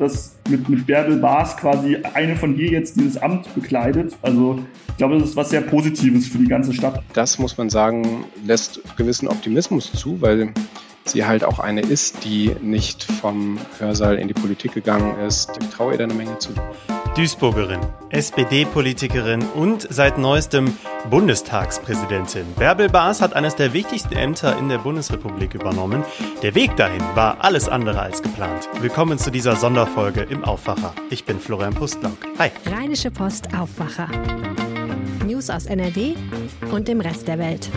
Dass 0.00 0.34
mit, 0.48 0.68
mit 0.68 0.86
Bärbel 0.86 1.18
Baas 1.18 1.56
quasi 1.56 1.98
eine 2.14 2.34
von 2.34 2.54
hier 2.54 2.70
jetzt 2.70 2.96
dieses 2.96 3.18
Amt 3.18 3.54
bekleidet. 3.54 4.16
Also 4.22 4.58
ich 4.88 4.96
glaube, 4.96 5.18
das 5.18 5.30
ist 5.30 5.36
was 5.36 5.50
sehr 5.50 5.60
Positives 5.60 6.26
für 6.26 6.38
die 6.38 6.48
ganze 6.48 6.72
Stadt. 6.72 7.02
Das 7.12 7.38
muss 7.38 7.56
man 7.58 7.70
sagen, 7.70 8.24
lässt 8.44 8.80
gewissen 8.96 9.28
Optimismus 9.28 9.92
zu, 9.92 10.20
weil 10.22 10.52
sie 11.04 11.24
halt 11.24 11.44
auch 11.44 11.58
eine 11.58 11.82
ist, 11.82 12.24
die 12.24 12.56
nicht 12.62 13.04
vom 13.04 13.58
Hörsaal 13.78 14.16
in 14.16 14.28
die 14.28 14.34
Politik 14.34 14.72
gegangen 14.72 15.18
ist. 15.26 15.50
Ich 15.60 15.68
traue 15.68 15.92
ihr 15.92 15.98
da 15.98 16.04
eine 16.04 16.14
Menge 16.14 16.38
zu. 16.38 16.50
Duisburgerin, 17.14 17.80
SPD-Politikerin 18.10 19.42
und 19.54 19.86
seit 19.90 20.16
neuestem 20.16 20.72
Bundestagspräsidentin. 21.08 22.44
Bärbel 22.56 22.88
Baas 22.88 23.22
hat 23.22 23.34
eines 23.34 23.56
der 23.56 23.72
wichtigsten 23.72 24.14
Ämter 24.14 24.58
in 24.58 24.68
der 24.68 24.78
Bundesrepublik 24.78 25.54
übernommen. 25.54 26.04
Der 26.42 26.54
Weg 26.54 26.76
dahin 26.76 27.02
war 27.14 27.38
alles 27.40 27.68
andere 27.68 28.00
als 28.00 28.22
geplant. 28.22 28.68
Willkommen 28.80 29.18
zu 29.18 29.30
dieser 29.30 29.56
Sonderfolge 29.56 30.22
im 30.22 30.44
Aufwacher. 30.44 30.92
Ich 31.10 31.24
bin 31.24 31.40
Florian 31.40 31.74
Pustlauk. 31.74 32.18
Hi. 32.38 32.50
Rheinische 32.66 33.10
Post 33.10 33.48
Aufwacher. 33.58 34.08
News 35.26 35.48
aus 35.48 35.66
NRW 35.66 36.14
und 36.70 36.88
dem 36.88 37.00
Rest 37.00 37.28
der 37.28 37.38
Welt. 37.38 37.70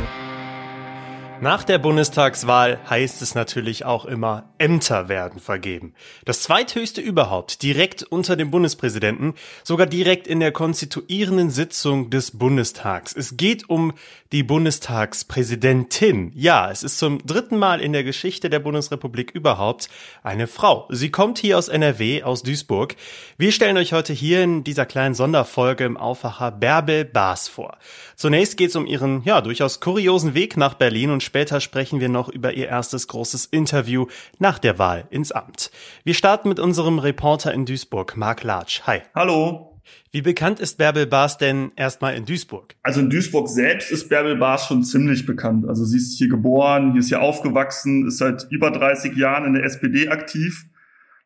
Nach 1.44 1.66
der 1.66 1.78
Bundestagswahl 1.78 2.80
heißt 2.90 3.22
es 3.22 3.36
natürlich 3.36 3.84
auch 3.84 4.06
immer, 4.06 4.54
Ämter 4.60 5.10
werden 5.10 5.42
vergeben. 5.42 5.94
Das 6.24 6.42
zweithöchste 6.42 7.02
überhaupt, 7.02 7.64
direkt 7.64 8.02
unter 8.02 8.38
dem 8.38 8.50
Bundespräsidenten, 8.50 9.34
sogar 9.62 9.86
direkt 9.86 10.26
in 10.26 10.40
der 10.40 10.54
konstituierenden 10.54 11.50
Sitzung 11.50 12.10
des 12.10 12.40
Bundestags. 12.40 13.14
Es 13.14 13.36
geht 13.36 13.70
um 13.70 13.92
die 14.32 14.42
Bundestagspräsidentin. 14.42 16.32
Ja, 16.34 16.72
es 16.72 16.82
ist 16.82 16.98
zum 16.98 17.20
dritten 17.26 17.58
Mal 17.58 17.82
in 17.82 17.92
der 17.92 18.06
Geschichte 18.06 18.50
der 18.50 18.60
Bundesrepublik 18.60 19.32
überhaupt 19.32 19.90
eine 20.24 20.48
Frau. 20.48 20.88
Sie 20.92 21.12
kommt 21.12 21.40
hier 21.40 21.58
aus 21.58 21.68
NRW, 21.68 22.24
aus 22.24 22.42
Duisburg. 22.42 22.96
Wir 23.38 23.52
stellen 23.52 23.78
euch 23.78 23.92
heute 23.92 24.14
hier 24.14 24.44
in 24.44 24.64
dieser 24.64 24.86
kleinen 24.86 25.14
Sonderfolge 25.14 25.84
im 25.84 25.98
Aufwacher 25.98 26.52
Bärbel 26.52 27.04
Baas 27.04 27.50
vor. 27.50 27.78
Zunächst 28.16 28.56
geht 28.58 28.70
es 28.70 28.76
um 28.76 28.88
ihren, 28.88 29.24
ja, 29.24 29.42
durchaus 29.42 29.82
kuriosen 29.82 30.34
Weg 30.34 30.58
nach 30.58 30.74
Berlin 30.76 31.12
und 31.12 31.22
später 31.34 31.62
sprechen 31.62 32.00
wir 32.00 32.10
noch 32.10 32.30
über 32.30 32.54
ihr 32.54 32.68
erstes 32.68 33.08
großes 33.08 33.46
Interview 33.46 34.06
nach 34.38 34.60
der 34.60 34.78
Wahl 34.78 35.08
ins 35.10 35.32
Amt. 35.32 35.72
Wir 36.04 36.14
starten 36.14 36.48
mit 36.48 36.60
unserem 36.60 37.00
Reporter 37.00 37.52
in 37.52 37.66
Duisburg, 37.66 38.16
Marc 38.16 38.44
Latsch. 38.44 38.82
Hi. 38.84 39.02
Hallo. 39.16 39.82
Wie 40.12 40.22
bekannt 40.22 40.60
ist 40.60 40.78
Bärbel 40.78 41.08
Baas 41.08 41.40
denn 41.40 41.72
erstmal 41.76 42.14
in 42.14 42.26
Duisburg? 42.26 42.76
Also 42.84 43.00
in 43.00 43.10
Duisburg 43.10 43.50
selbst 43.50 43.90
ist 43.90 44.10
Bärbel 44.10 44.36
Baas 44.36 44.68
schon 44.68 44.84
ziemlich 44.84 45.26
bekannt. 45.26 45.68
Also 45.68 45.86
sie 45.86 45.98
ist 45.98 46.20
hier 46.20 46.30
geboren, 46.30 46.92
hier 46.92 47.00
ist 47.00 47.08
hier 47.08 47.24
aufgewachsen, 47.24 48.06
ist 48.06 48.20
seit 48.20 48.46
über 48.52 48.70
30 48.70 49.18
Jahren 49.18 49.46
in 49.46 49.56
der 49.56 49.64
SPD 49.64 50.10
aktiv, 50.10 50.68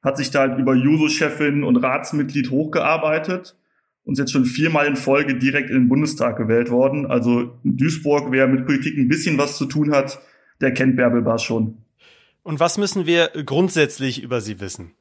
hat 0.02 0.16
sich 0.16 0.32
da 0.32 0.40
halt 0.40 0.58
über 0.58 0.74
Juso-Chefin 0.74 1.66
und 1.66 1.76
Ratsmitglied 1.76 2.50
hochgearbeitet 2.50 3.58
und 4.08 4.14
ist 4.14 4.20
jetzt 4.20 4.32
schon 4.32 4.46
viermal 4.46 4.88
in 4.88 4.96
Folge 4.96 5.36
direkt 5.36 5.70
in 5.70 5.76
den 5.76 5.90
Bundestag 5.90 6.38
gewählt 6.38 6.72
worden. 6.72 7.06
Also 7.06 7.60
in 7.66 7.76
Duisburg, 7.76 8.32
wer 8.32 8.48
mit 8.48 8.66
Politik 8.66 8.98
ein 8.98 9.10
bisschen 9.10 9.38
was 9.38 9.58
zu 9.58 9.66
tun 9.66 9.92
hat, 9.92 10.22
der 10.62 10.74
kennt 10.74 10.96
Bärbel 10.96 11.22
Baas 11.22 11.44
schon. 11.44 11.80
Und 12.42 12.62
was 12.62 12.78
müssen 12.78 13.06
wir 13.06 13.30
grundsätzlich 13.46 14.24
über 14.24 14.40
sie 14.40 14.62
wissen? 14.62 14.92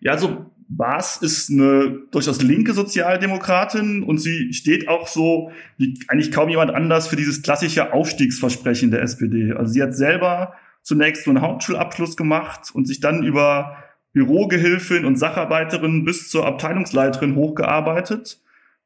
Ja, 0.00 0.12
also 0.12 0.44
Baas 0.68 1.16
ist 1.16 1.50
eine 1.50 2.02
durchaus 2.10 2.42
linke 2.42 2.74
Sozialdemokratin 2.74 4.02
und 4.02 4.18
sie 4.18 4.52
steht 4.52 4.88
auch 4.88 5.08
so 5.08 5.50
wie 5.78 5.98
eigentlich 6.08 6.30
kaum 6.30 6.50
jemand 6.50 6.70
anders 6.70 7.08
für 7.08 7.16
dieses 7.16 7.40
klassische 7.40 7.94
Aufstiegsversprechen 7.94 8.90
der 8.90 9.00
SPD. 9.00 9.52
Also 9.52 9.72
sie 9.72 9.82
hat 9.82 9.94
selber 9.94 10.52
zunächst 10.82 11.26
nur 11.26 11.34
einen 11.34 11.44
Hauptschulabschluss 11.44 12.14
gemacht 12.14 12.70
und 12.74 12.86
sich 12.86 13.00
dann 13.00 13.22
über 13.22 13.78
Bürogehilfin 14.12 15.06
und 15.06 15.16
Sacharbeiterin 15.16 16.04
bis 16.04 16.28
zur 16.28 16.46
Abteilungsleiterin 16.46 17.36
hochgearbeitet. 17.36 18.38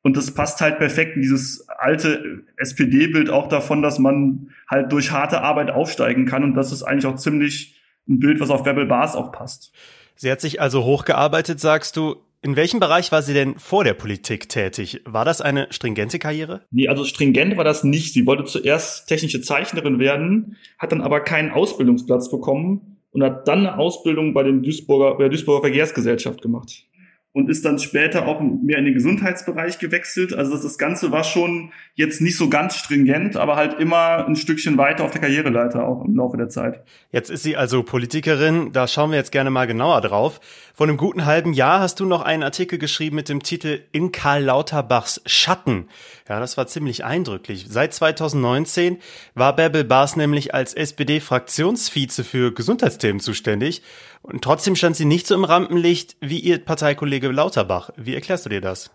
Und 0.04 0.19
das 0.19 0.32
passt 0.32 0.60
halt 0.60 0.76
perfekt 0.76 1.16
in 1.16 1.22
dieses 1.22 1.66
alte 1.66 2.42
SPD-Bild 2.59 3.31
auch 3.31 3.48
davon, 3.48 3.81
dass 3.81 3.98
man 3.98 4.50
halt 4.69 4.92
durch 4.92 5.10
harte 5.10 5.41
Arbeit 5.41 5.70
aufsteigen 5.70 6.26
kann. 6.26 6.44
Und 6.44 6.54
das 6.54 6.72
ist 6.72 6.82
eigentlich 6.82 7.06
auch 7.06 7.16
ziemlich 7.16 7.81
ein 8.06 8.20
Bild, 8.20 8.38
was 8.38 8.50
auf 8.50 8.66
Webbel 8.66 8.84
Bars 8.84 9.16
auch 9.16 9.32
passt. 9.32 9.72
Sie 10.14 10.31
hat 10.31 10.43
sich 10.43 10.60
also 10.60 10.84
hochgearbeitet, 10.84 11.59
sagst 11.59 11.97
du. 11.97 12.16
In 12.43 12.54
welchem 12.54 12.81
Bereich 12.81 13.12
war 13.12 13.22
sie 13.22 13.32
denn 13.32 13.59
vor 13.59 13.82
der 13.82 13.94
Politik 13.94 14.50
tätig? 14.50 15.00
War 15.06 15.25
das 15.25 15.41
eine 15.41 15.69
stringente 15.70 16.19
Karriere? 16.19 16.60
Nee, 16.70 16.88
also 16.88 17.06
stringent 17.06 17.56
war 17.56 17.64
das 17.64 17.82
nicht. 17.82 18.12
Sie 18.12 18.26
wollte 18.26 18.44
zuerst 18.44 19.09
technische 19.09 19.41
Zeichnerin 19.41 19.98
werden, 19.98 20.59
hat 20.78 20.93
dann 20.93 21.00
aber 21.00 21.20
keinen 21.20 21.50
Ausbildungsplatz 21.50 22.31
bekommen 22.31 22.98
und 23.12 23.22
hat 23.22 23.48
dann 23.48 23.60
eine 23.60 23.78
Ausbildung 23.78 24.34
bei, 24.34 24.43
den 24.43 24.62
Duisburger, 24.62 25.14
bei 25.14 25.22
der 25.22 25.31
Duisburger 25.31 25.62
Verkehrsgesellschaft 25.62 26.43
gemacht 26.43 26.84
und 27.34 27.50
ist 27.50 27.64
dann 27.64 27.80
später 27.80 28.28
auch 28.28 28.40
mehr 28.40 28.78
in 28.78 28.84
den 28.84 28.94
Gesundheitsbereich 28.94 29.80
gewechselt. 29.80 30.32
Also 30.32 30.52
das, 30.52 30.62
das 30.62 30.78
Ganze 30.78 31.10
war 31.10 31.24
schon 31.24 31.72
jetzt 31.94 32.20
nicht 32.20 32.36
so 32.36 32.48
ganz 32.48 32.76
stringent, 32.76 33.36
aber 33.36 33.56
halt 33.56 33.80
immer 33.80 34.24
ein 34.24 34.36
Stückchen 34.36 34.78
weiter 34.78 35.02
auf 35.02 35.10
der 35.10 35.20
Karriereleiter 35.20 35.84
auch 35.84 36.04
im 36.04 36.14
Laufe 36.14 36.36
der 36.36 36.48
Zeit. 36.48 36.84
Jetzt 37.10 37.30
ist 37.30 37.42
sie 37.42 37.56
also 37.56 37.82
Politikerin, 37.82 38.70
da 38.72 38.86
schauen 38.86 39.10
wir 39.10 39.18
jetzt 39.18 39.32
gerne 39.32 39.50
mal 39.50 39.66
genauer 39.66 40.00
drauf. 40.00 40.40
Vor 40.74 40.86
einem 40.86 40.96
guten 40.96 41.24
halben 41.24 41.52
Jahr 41.52 41.80
hast 41.80 41.98
du 41.98 42.06
noch 42.06 42.22
einen 42.22 42.44
Artikel 42.44 42.78
geschrieben 42.78 43.16
mit 43.16 43.28
dem 43.28 43.42
Titel 43.42 43.80
In 43.90 44.12
Karl 44.12 44.44
Lauterbachs 44.44 45.20
Schatten. 45.26 45.88
Ja, 46.28 46.38
das 46.38 46.56
war 46.56 46.68
ziemlich 46.68 47.04
eindrücklich. 47.04 47.66
Seit 47.68 47.94
2019 47.94 48.98
war 49.34 49.56
Bärbel 49.56 49.82
Baas 49.82 50.14
nämlich 50.14 50.54
als 50.54 50.72
SPD-Fraktionsvize 50.72 52.22
für 52.22 52.54
Gesundheitsthemen 52.54 53.18
zuständig 53.18 53.82
und 54.24 54.42
trotzdem 54.42 54.74
stand 54.74 54.96
sie 54.96 55.04
nicht 55.04 55.26
so 55.26 55.34
im 55.34 55.44
Rampenlicht 55.44 56.16
wie 56.22 56.38
ihr 56.38 56.58
Parteikollege 56.58 57.30
Lauterbach. 57.30 57.90
Wie 57.98 58.14
erklärst 58.14 58.46
du 58.46 58.48
dir 58.48 58.62
das? 58.62 58.90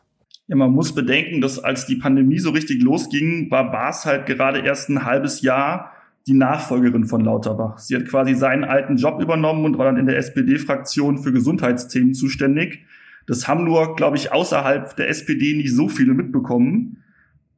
Ja, 0.48 0.56
man 0.56 0.72
muss 0.72 0.96
bedenken, 0.96 1.40
dass 1.40 1.60
als 1.60 1.86
die 1.86 1.98
Pandemie 1.98 2.40
so 2.40 2.50
richtig 2.50 2.82
losging, 2.82 3.52
war 3.52 3.72
Baas 3.72 4.08
halt 4.08 4.26
gerade 4.26 4.62
erst 4.62 4.90
ein 4.90 5.06
halbes 5.06 5.44
Jahr 5.44 5.92
die 6.26 6.34
Nachfolgerin 6.34 7.06
von 7.06 7.24
Lauterbach. 7.24 7.78
Sie 7.78 7.96
hat 7.96 8.08
quasi 8.08 8.34
seinen 8.34 8.64
alten 8.64 8.98
Job 8.98 9.22
übernommen 9.22 9.66
und 9.66 9.78
war 9.78 9.86
dann 9.86 9.98
in 9.98 10.08
der 10.08 10.18
SPD-Fraktion 10.18 11.20
für 11.20 11.32
Gesundheitsthemen 11.32 12.16
zuständig. 12.16 12.86
Das 13.28 13.48
haben 13.48 13.66
nur, 13.66 13.96
glaube 13.96 14.18
ich, 14.18 14.32
außerhalb 14.32 14.96
der 14.96 15.10
SPD 15.10 15.56
nicht 15.56 15.76
so 15.76 15.90
viele 15.90 16.16
mitbekommen. 16.16 17.04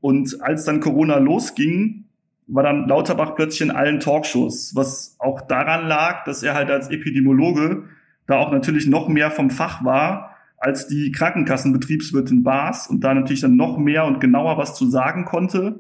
Und 0.01 0.41
als 0.41 0.65
dann 0.65 0.81
Corona 0.81 1.19
losging, 1.19 2.00
war 2.51 2.63
dann 2.63 2.87
Lauterbach 2.87 3.35
plötzlich 3.35 3.61
in 3.61 3.71
allen 3.71 3.99
Talkshows, 3.99 4.75
was 4.75 5.15
auch 5.19 5.41
daran 5.41 5.87
lag, 5.87 6.25
dass 6.25 6.43
er 6.43 6.53
halt 6.53 6.69
als 6.69 6.89
Epidemiologe 6.89 7.85
da 8.27 8.37
auch 8.37 8.51
natürlich 8.51 8.87
noch 8.87 9.07
mehr 9.07 9.31
vom 9.31 9.49
Fach 9.49 9.83
war 9.83 10.35
als 10.57 10.87
die 10.87 11.11
Krankenkassenbetriebswirtin 11.11 12.43
Baas 12.43 12.87
und 12.87 13.03
da 13.03 13.13
natürlich 13.15 13.41
dann 13.41 13.55
noch 13.55 13.79
mehr 13.79 14.05
und 14.05 14.19
genauer 14.19 14.57
was 14.57 14.75
zu 14.75 14.87
sagen 14.87 15.25
konnte. 15.25 15.79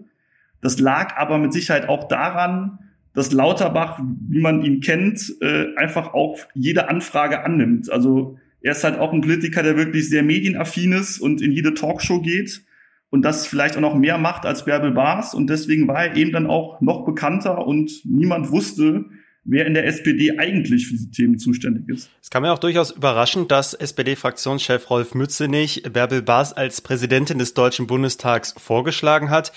Das 0.59 0.79
lag 0.79 1.17
aber 1.17 1.37
mit 1.37 1.53
Sicherheit 1.53 1.87
auch 1.87 2.07
daran, 2.07 2.79
dass 3.13 3.31
Lauterbach, 3.31 3.99
wie 4.29 4.39
man 4.39 4.63
ihn 4.63 4.79
kennt, 4.79 5.35
äh, 5.41 5.75
einfach 5.75 6.13
auch 6.13 6.39
jede 6.55 6.89
Anfrage 6.89 7.43
annimmt. 7.43 7.91
Also 7.91 8.39
er 8.61 8.71
ist 8.71 8.83
halt 8.83 8.97
auch 8.97 9.13
ein 9.13 9.21
Politiker, 9.21 9.61
der 9.61 9.77
wirklich 9.77 10.09
sehr 10.09 10.23
medienaffin 10.23 10.93
ist 10.93 11.19
und 11.19 11.41
in 11.41 11.51
jede 11.51 11.73
Talkshow 11.73 12.21
geht 12.21 12.63
und 13.11 13.21
das 13.23 13.45
vielleicht 13.45 13.77
auch 13.77 13.81
noch 13.81 13.93
mehr 13.93 14.17
macht 14.17 14.45
als 14.45 14.65
Bärbel 14.65 14.91
Baas. 14.91 15.35
Und 15.35 15.47
deswegen 15.47 15.87
war 15.87 16.05
er 16.05 16.15
eben 16.15 16.31
dann 16.31 16.47
auch 16.47 16.81
noch 16.81 17.05
bekannter 17.05 17.67
und 17.67 17.91
niemand 18.05 18.51
wusste, 18.51 19.05
wer 19.43 19.65
in 19.65 19.73
der 19.73 19.85
SPD 19.85 20.39
eigentlich 20.39 20.87
für 20.87 20.93
diese 20.93 21.11
Themen 21.11 21.37
zuständig 21.37 21.87
ist. 21.89 22.09
Es 22.21 22.29
kam 22.29 22.45
ja 22.45 22.53
auch 22.53 22.59
durchaus 22.59 22.91
überraschend, 22.91 23.51
dass 23.51 23.73
SPD-Fraktionschef 23.73 24.89
Rolf 24.89 25.13
Mützenich 25.13 25.83
Bärbel 25.91 26.21
Baas 26.21 26.53
als 26.53 26.81
Präsidentin 26.81 27.37
des 27.37 27.53
Deutschen 27.53 27.85
Bundestags 27.85 28.55
vorgeschlagen 28.57 29.29
hat. 29.29 29.51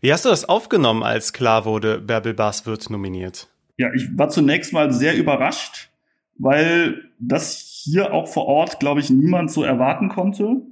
Wie 0.00 0.12
hast 0.12 0.24
du 0.24 0.28
das 0.28 0.48
aufgenommen, 0.48 1.02
als 1.02 1.32
klar 1.32 1.64
wurde, 1.64 2.00
Bärbel 2.00 2.32
Baas 2.32 2.64
wird 2.64 2.88
nominiert? 2.90 3.48
Ja, 3.76 3.92
ich 3.92 4.06
war 4.16 4.28
zunächst 4.28 4.72
mal 4.72 4.92
sehr 4.92 5.16
überrascht, 5.16 5.90
weil 6.38 7.10
das 7.18 7.82
hier 7.84 8.12
auch 8.12 8.28
vor 8.28 8.46
Ort, 8.46 8.78
glaube 8.78 9.00
ich, 9.00 9.10
niemand 9.10 9.50
so 9.50 9.64
erwarten 9.64 10.10
konnte. 10.10 10.62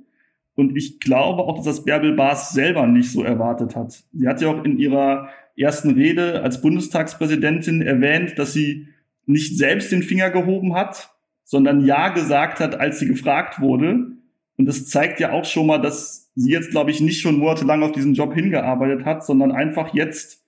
Und 0.58 0.76
ich 0.76 0.98
glaube 0.98 1.44
auch, 1.44 1.54
dass 1.54 1.66
das 1.66 1.84
Bärbel 1.84 2.16
Baas 2.16 2.50
selber 2.50 2.84
nicht 2.88 3.12
so 3.12 3.22
erwartet 3.22 3.76
hat. 3.76 4.02
Sie 4.12 4.26
hat 4.26 4.40
ja 4.40 4.48
auch 4.48 4.64
in 4.64 4.76
ihrer 4.76 5.28
ersten 5.56 5.90
Rede 5.92 6.42
als 6.42 6.60
Bundestagspräsidentin 6.60 7.80
erwähnt, 7.80 8.40
dass 8.40 8.54
sie 8.54 8.88
nicht 9.24 9.56
selbst 9.56 9.92
den 9.92 10.02
Finger 10.02 10.30
gehoben 10.30 10.74
hat, 10.74 11.14
sondern 11.44 11.86
Ja 11.86 12.08
gesagt 12.08 12.58
hat, 12.58 12.80
als 12.80 12.98
sie 12.98 13.06
gefragt 13.06 13.60
wurde. 13.60 14.16
Und 14.56 14.66
das 14.66 14.88
zeigt 14.88 15.20
ja 15.20 15.30
auch 15.30 15.44
schon 15.44 15.68
mal, 15.68 15.78
dass 15.78 16.32
sie 16.34 16.50
jetzt, 16.50 16.72
glaube 16.72 16.90
ich, 16.90 17.00
nicht 17.00 17.20
schon 17.20 17.38
monatelang 17.38 17.84
auf 17.84 17.92
diesen 17.92 18.14
Job 18.14 18.34
hingearbeitet 18.34 19.04
hat, 19.04 19.24
sondern 19.24 19.52
einfach 19.52 19.94
jetzt, 19.94 20.44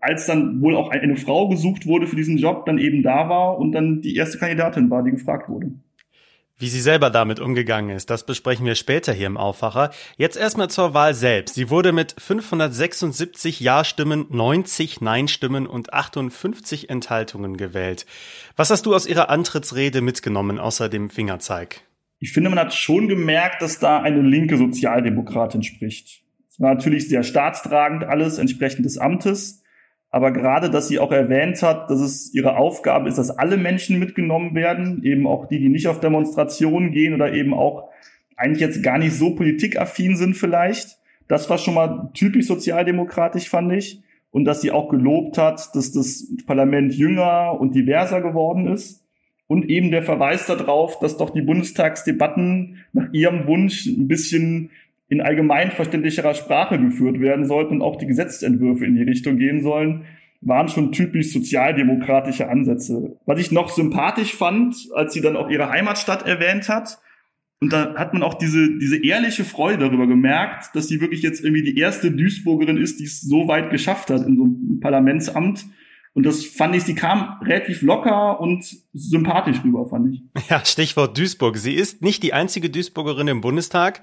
als 0.00 0.24
dann 0.24 0.62
wohl 0.62 0.76
auch 0.76 0.88
eine 0.88 1.16
Frau 1.16 1.50
gesucht 1.50 1.86
wurde 1.86 2.06
für 2.06 2.16
diesen 2.16 2.38
Job, 2.38 2.64
dann 2.64 2.78
eben 2.78 3.02
da 3.02 3.28
war 3.28 3.58
und 3.58 3.72
dann 3.72 4.00
die 4.00 4.16
erste 4.16 4.38
Kandidatin 4.38 4.88
war, 4.88 5.02
die 5.02 5.10
gefragt 5.10 5.50
wurde. 5.50 5.72
Wie 6.58 6.68
sie 6.68 6.80
selber 6.80 7.10
damit 7.10 7.38
umgegangen 7.38 7.94
ist, 7.94 8.08
das 8.08 8.24
besprechen 8.24 8.64
wir 8.64 8.76
später 8.76 9.12
hier 9.12 9.26
im 9.26 9.36
Aufwacher. 9.36 9.90
Jetzt 10.16 10.38
erstmal 10.38 10.70
zur 10.70 10.94
Wahl 10.94 11.12
selbst. 11.12 11.54
Sie 11.54 11.68
wurde 11.68 11.92
mit 11.92 12.14
576 12.18 13.60
Ja-Stimmen, 13.60 14.24
90 14.30 15.02
Nein-Stimmen 15.02 15.66
und 15.66 15.92
58 15.92 16.88
Enthaltungen 16.88 17.58
gewählt. 17.58 18.06
Was 18.56 18.70
hast 18.70 18.86
du 18.86 18.94
aus 18.94 19.06
ihrer 19.06 19.28
Antrittsrede 19.28 20.00
mitgenommen, 20.00 20.58
außer 20.58 20.88
dem 20.88 21.10
Fingerzeig? 21.10 21.82
Ich 22.20 22.32
finde, 22.32 22.48
man 22.48 22.58
hat 22.58 22.72
schon 22.72 23.06
gemerkt, 23.08 23.60
dass 23.60 23.78
da 23.78 24.00
eine 24.00 24.22
linke 24.22 24.56
Sozialdemokratin 24.56 25.62
spricht. 25.62 26.22
Es 26.48 26.58
war 26.58 26.72
natürlich 26.72 27.06
sehr 27.06 27.22
staatstragend 27.22 28.04
alles, 28.04 28.38
entsprechend 28.38 28.86
des 28.86 28.96
Amtes. 28.96 29.62
Aber 30.16 30.30
gerade, 30.30 30.70
dass 30.70 30.88
sie 30.88 30.98
auch 30.98 31.12
erwähnt 31.12 31.62
hat, 31.62 31.90
dass 31.90 32.00
es 32.00 32.32
ihre 32.32 32.56
Aufgabe 32.56 33.06
ist, 33.06 33.18
dass 33.18 33.28
alle 33.28 33.58
Menschen 33.58 33.98
mitgenommen 33.98 34.54
werden, 34.54 35.02
eben 35.04 35.26
auch 35.26 35.46
die, 35.46 35.58
die 35.58 35.68
nicht 35.68 35.88
auf 35.88 36.00
Demonstrationen 36.00 36.90
gehen 36.90 37.12
oder 37.12 37.34
eben 37.34 37.52
auch 37.52 37.90
eigentlich 38.34 38.60
jetzt 38.60 38.82
gar 38.82 38.96
nicht 38.96 39.12
so 39.12 39.34
politikaffin 39.34 40.16
sind 40.16 40.34
vielleicht. 40.34 40.96
Das 41.28 41.50
war 41.50 41.58
schon 41.58 41.74
mal 41.74 42.08
typisch 42.14 42.46
sozialdemokratisch, 42.46 43.50
fand 43.50 43.70
ich. 43.74 44.00
Und 44.30 44.46
dass 44.46 44.62
sie 44.62 44.70
auch 44.70 44.88
gelobt 44.88 45.36
hat, 45.36 45.76
dass 45.76 45.92
das 45.92 46.26
Parlament 46.46 46.94
jünger 46.94 47.60
und 47.60 47.74
diverser 47.74 48.22
geworden 48.22 48.68
ist. 48.68 49.04
Und 49.48 49.68
eben 49.68 49.90
der 49.90 50.02
Verweis 50.02 50.46
darauf, 50.46 50.98
dass 50.98 51.18
doch 51.18 51.28
die 51.28 51.42
Bundestagsdebatten 51.42 52.78
nach 52.94 53.12
ihrem 53.12 53.46
Wunsch 53.46 53.84
ein 53.84 54.08
bisschen 54.08 54.70
in 55.08 55.20
allgemein 55.20 55.70
verständlicherer 55.70 56.34
Sprache 56.34 56.78
geführt 56.78 57.20
werden 57.20 57.46
sollten 57.46 57.74
und 57.74 57.82
auch 57.82 57.96
die 57.96 58.06
Gesetzentwürfe 58.06 58.84
in 58.84 58.96
die 58.96 59.04
Richtung 59.04 59.38
gehen 59.38 59.62
sollen, 59.62 60.04
waren 60.40 60.68
schon 60.68 60.92
typisch 60.92 61.32
sozialdemokratische 61.32 62.48
Ansätze. 62.48 63.16
Was 63.24 63.40
ich 63.40 63.52
noch 63.52 63.68
sympathisch 63.68 64.34
fand, 64.34 64.76
als 64.94 65.14
sie 65.14 65.20
dann 65.20 65.36
auch 65.36 65.48
ihre 65.48 65.70
Heimatstadt 65.70 66.26
erwähnt 66.26 66.68
hat, 66.68 66.98
und 67.60 67.72
da 67.72 67.94
hat 67.94 68.12
man 68.12 68.22
auch 68.22 68.34
diese, 68.34 68.78
diese 68.78 69.02
ehrliche 69.02 69.44
Freude 69.44 69.78
darüber 69.78 70.06
gemerkt, 70.06 70.76
dass 70.76 70.88
sie 70.88 71.00
wirklich 71.00 71.22
jetzt 71.22 71.42
irgendwie 71.42 71.62
die 71.62 71.78
erste 71.78 72.10
Duisburgerin 72.10 72.76
ist, 72.76 73.00
die 73.00 73.04
es 73.04 73.22
so 73.22 73.48
weit 73.48 73.70
geschafft 73.70 74.10
hat 74.10 74.26
in 74.26 74.36
so 74.36 74.44
einem 74.44 74.80
Parlamentsamt. 74.80 75.64
Und 76.16 76.24
das 76.24 76.46
fand 76.46 76.74
ich, 76.74 76.84
sie 76.84 76.94
kam 76.94 77.36
relativ 77.42 77.82
locker 77.82 78.40
und 78.40 78.64
sympathisch 78.94 79.58
rüber, 79.62 79.86
fand 79.86 80.14
ich. 80.14 80.22
Ja, 80.48 80.64
Stichwort 80.64 81.18
Duisburg. 81.18 81.58
Sie 81.58 81.74
ist 81.74 82.00
nicht 82.00 82.22
die 82.22 82.32
einzige 82.32 82.70
Duisburgerin 82.70 83.28
im 83.28 83.42
Bundestag. 83.42 84.00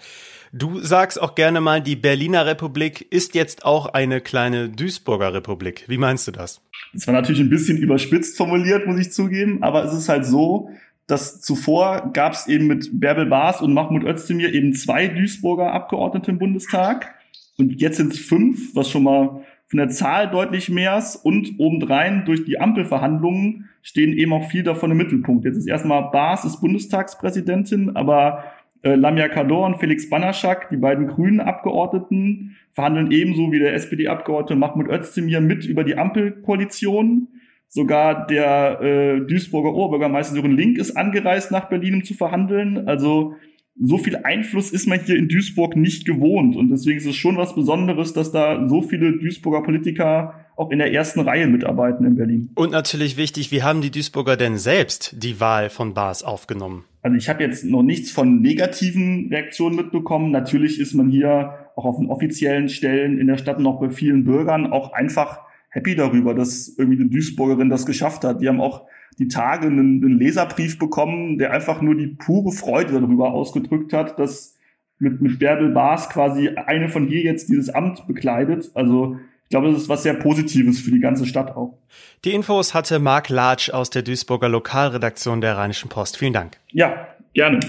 Du 0.52 0.80
sagst 0.80 1.20
auch 1.20 1.34
gerne 1.34 1.60
mal, 1.60 1.82
die 1.82 1.96
Berliner 1.96 2.46
Republik 2.46 3.02
ist 3.10 3.34
jetzt 3.34 3.66
auch 3.66 3.88
eine 3.88 4.22
kleine 4.22 4.70
Duisburger 4.70 5.34
Republik. 5.34 5.86
Wie 5.88 5.98
meinst 5.98 6.28
du 6.28 6.32
das? 6.32 6.62
Das 6.94 7.08
war 7.08 7.16
natürlich 7.16 7.42
ein 7.42 7.50
bisschen 7.50 7.80
überspitzt 7.80 8.38
formuliert, 8.38 8.86
muss 8.86 9.00
ich 9.00 9.12
zugeben, 9.12 9.64
aber 9.64 9.84
es 9.84 9.92
ist 9.92 10.08
halt 10.08 10.24
so, 10.24 10.70
dass 11.08 11.42
zuvor 11.42 12.12
gab 12.14 12.34
es 12.34 12.46
eben 12.46 12.68
mit 12.68 12.92
Bärbel 13.00 13.26
Baas 13.26 13.60
und 13.60 13.74
Mahmoud 13.74 14.04
Özdemir 14.04 14.54
eben 14.54 14.76
zwei 14.76 15.08
Duisburger 15.08 15.74
Abgeordnete 15.74 16.30
im 16.30 16.38
Bundestag 16.38 17.16
und 17.58 17.82
jetzt 17.82 17.98
sind 17.98 18.14
es 18.14 18.20
fünf, 18.20 18.76
was 18.76 18.90
schon 18.90 19.04
mal 19.04 19.44
von 19.74 19.80
der 19.80 19.90
Zahl 19.90 20.30
deutlich 20.30 20.70
mehr 20.70 21.04
und 21.24 21.56
obendrein 21.58 22.26
durch 22.26 22.46
die 22.46 22.60
Ampelverhandlungen 22.60 23.70
stehen 23.82 24.14
eben 24.14 24.32
auch 24.32 24.48
viel 24.48 24.62
davon 24.62 24.92
im 24.92 24.98
Mittelpunkt. 24.98 25.46
Jetzt 25.46 25.58
ist 25.58 25.66
erstmal 25.66 26.12
Baas 26.12 26.46
ist 26.46 26.62
Bundestagspräsidentin, 26.62 27.96
aber 27.96 28.44
äh, 28.84 28.94
Lamia 28.94 29.30
Kador 29.30 29.66
und 29.66 29.78
Felix 29.78 30.12
Banaschak, 30.12 30.70
die 30.70 30.78
beiden 30.78 31.08
grünen 31.08 31.40
Abgeordneten, 31.40 32.56
verhandeln 32.72 33.10
ebenso 33.10 33.52
wie 33.52 33.58
der 33.58 33.74
SPD-Abgeordnete 33.74 34.60
Mahmoud 34.60 34.90
Özdemir 34.90 35.42
mit 35.42 35.66
über 35.66 35.84
die 35.84 35.98
Ampelkoalition. 35.98 37.30
Sogar 37.68 38.28
der 38.28 38.80
äh, 38.80 39.22
Duisburger 39.22 39.74
Oberbürgermeister 39.74 40.36
Sören 40.36 40.56
Link 40.56 40.78
ist 40.78 40.96
angereist 40.96 41.50
nach 41.50 41.68
Berlin, 41.68 41.96
um 41.96 42.04
zu 42.04 42.14
verhandeln. 42.14 42.88
Also 42.88 43.38
so 43.80 43.98
viel 43.98 44.18
Einfluss 44.18 44.72
ist 44.72 44.88
man 44.88 45.00
hier 45.00 45.18
in 45.18 45.28
Duisburg 45.28 45.76
nicht 45.76 46.06
gewohnt. 46.06 46.56
Und 46.56 46.70
deswegen 46.70 46.98
ist 46.98 47.06
es 47.06 47.16
schon 47.16 47.38
was 47.38 47.56
Besonderes, 47.56 48.14
dass 48.14 48.32
da 48.32 48.68
so 48.68 48.82
viele 48.82 49.18
Duisburger 49.18 49.64
Politiker 49.64 50.46
auch 50.56 50.70
in 50.70 50.78
der 50.78 50.94
ersten 50.94 51.22
Reihe 51.22 51.48
mitarbeiten 51.48 52.06
in 52.06 52.16
Berlin. 52.16 52.50
Und 52.56 52.72
natürlich 52.72 53.18
wichtig, 53.18 53.52
wie 53.52 53.64
haben 53.64 53.82
die 53.82 53.90
Duisburger 53.90 54.38
denn 54.38 54.58
selbst 54.58 55.16
die 55.24 55.40
Wahl 55.40 55.70
von 55.70 55.96
Baas 55.96 56.22
aufgenommen? 56.22 56.84
Also 57.02 57.18
ich 57.18 57.28
habe 57.28 57.44
jetzt 57.44 57.66
noch 57.66 57.84
nichts 57.84 58.12
von 58.12 58.42
negativen 58.42 59.30
Reaktionen 59.30 59.76
mitbekommen. 59.76 60.32
Natürlich 60.32 60.80
ist 60.80 60.94
man 60.94 61.10
hier 61.10 61.56
auch 61.76 61.86
auf 61.86 61.98
den 61.98 62.10
offiziellen 62.10 62.70
Stellen 62.70 63.18
in 63.18 63.28
der 63.28 63.38
Stadt 63.38 63.60
noch 63.60 63.80
bei 63.80 63.90
vielen 63.90 64.24
Bürgern 64.24 64.72
auch 64.72 64.94
einfach 64.94 65.40
happy 65.70 65.96
darüber, 65.96 66.36
dass 66.36 66.76
irgendwie 66.78 67.02
eine 67.02 67.10
Duisburgerin 67.10 67.70
das 67.70 67.88
geschafft 67.88 68.24
hat. 68.24 68.42
Die 68.42 68.48
haben 68.48 68.62
auch 68.62 68.86
die 69.20 69.28
Tage 69.28 69.68
einen, 69.68 70.04
einen 70.04 70.20
Leserbrief 70.20 70.80
bekommen, 70.80 71.38
der 71.38 71.52
einfach 71.52 71.82
nur 71.82 71.96
die 71.96 72.08
pure 72.08 72.52
Freude 72.52 73.00
darüber 73.00 73.32
ausgedrückt 73.32 73.94
hat, 73.94 74.20
dass 74.20 74.58
mit, 75.00 75.22
mit 75.22 75.40
Bärbel 75.40 75.70
Baas 75.70 76.10
quasi 76.10 76.50
eine 76.50 76.90
von 76.90 77.08
hier 77.08 77.22
jetzt 77.22 77.50
dieses 77.50 77.70
Amt 77.70 78.08
bekleidet. 78.08 78.72
Also 78.74 79.18
ich 79.44 79.50
glaube, 79.50 79.72
das 79.72 79.84
ist 79.84 79.90
was 79.90 80.04
sehr 80.04 80.16
Positives 80.16 80.80
für 80.80 80.92
die 80.92 81.00
ganze 81.00 81.26
Stadt 81.26 81.56
auch. 81.56 81.78
Die 82.26 82.34
Infos 82.34 82.74
hatte 82.74 83.00
Marc 83.00 83.30
Latsch 83.30 83.70
aus 83.70 83.90
der 83.90 84.02
Duisburger 84.02 84.50
Lokalredaktion 84.50 85.42
der 85.42 85.58
Rheinischen 85.58 85.90
Post. 85.90 86.18
Vielen 86.18 86.34
Dank. 86.34 86.58
Ja, 86.72 87.08
gerne. 87.34 87.60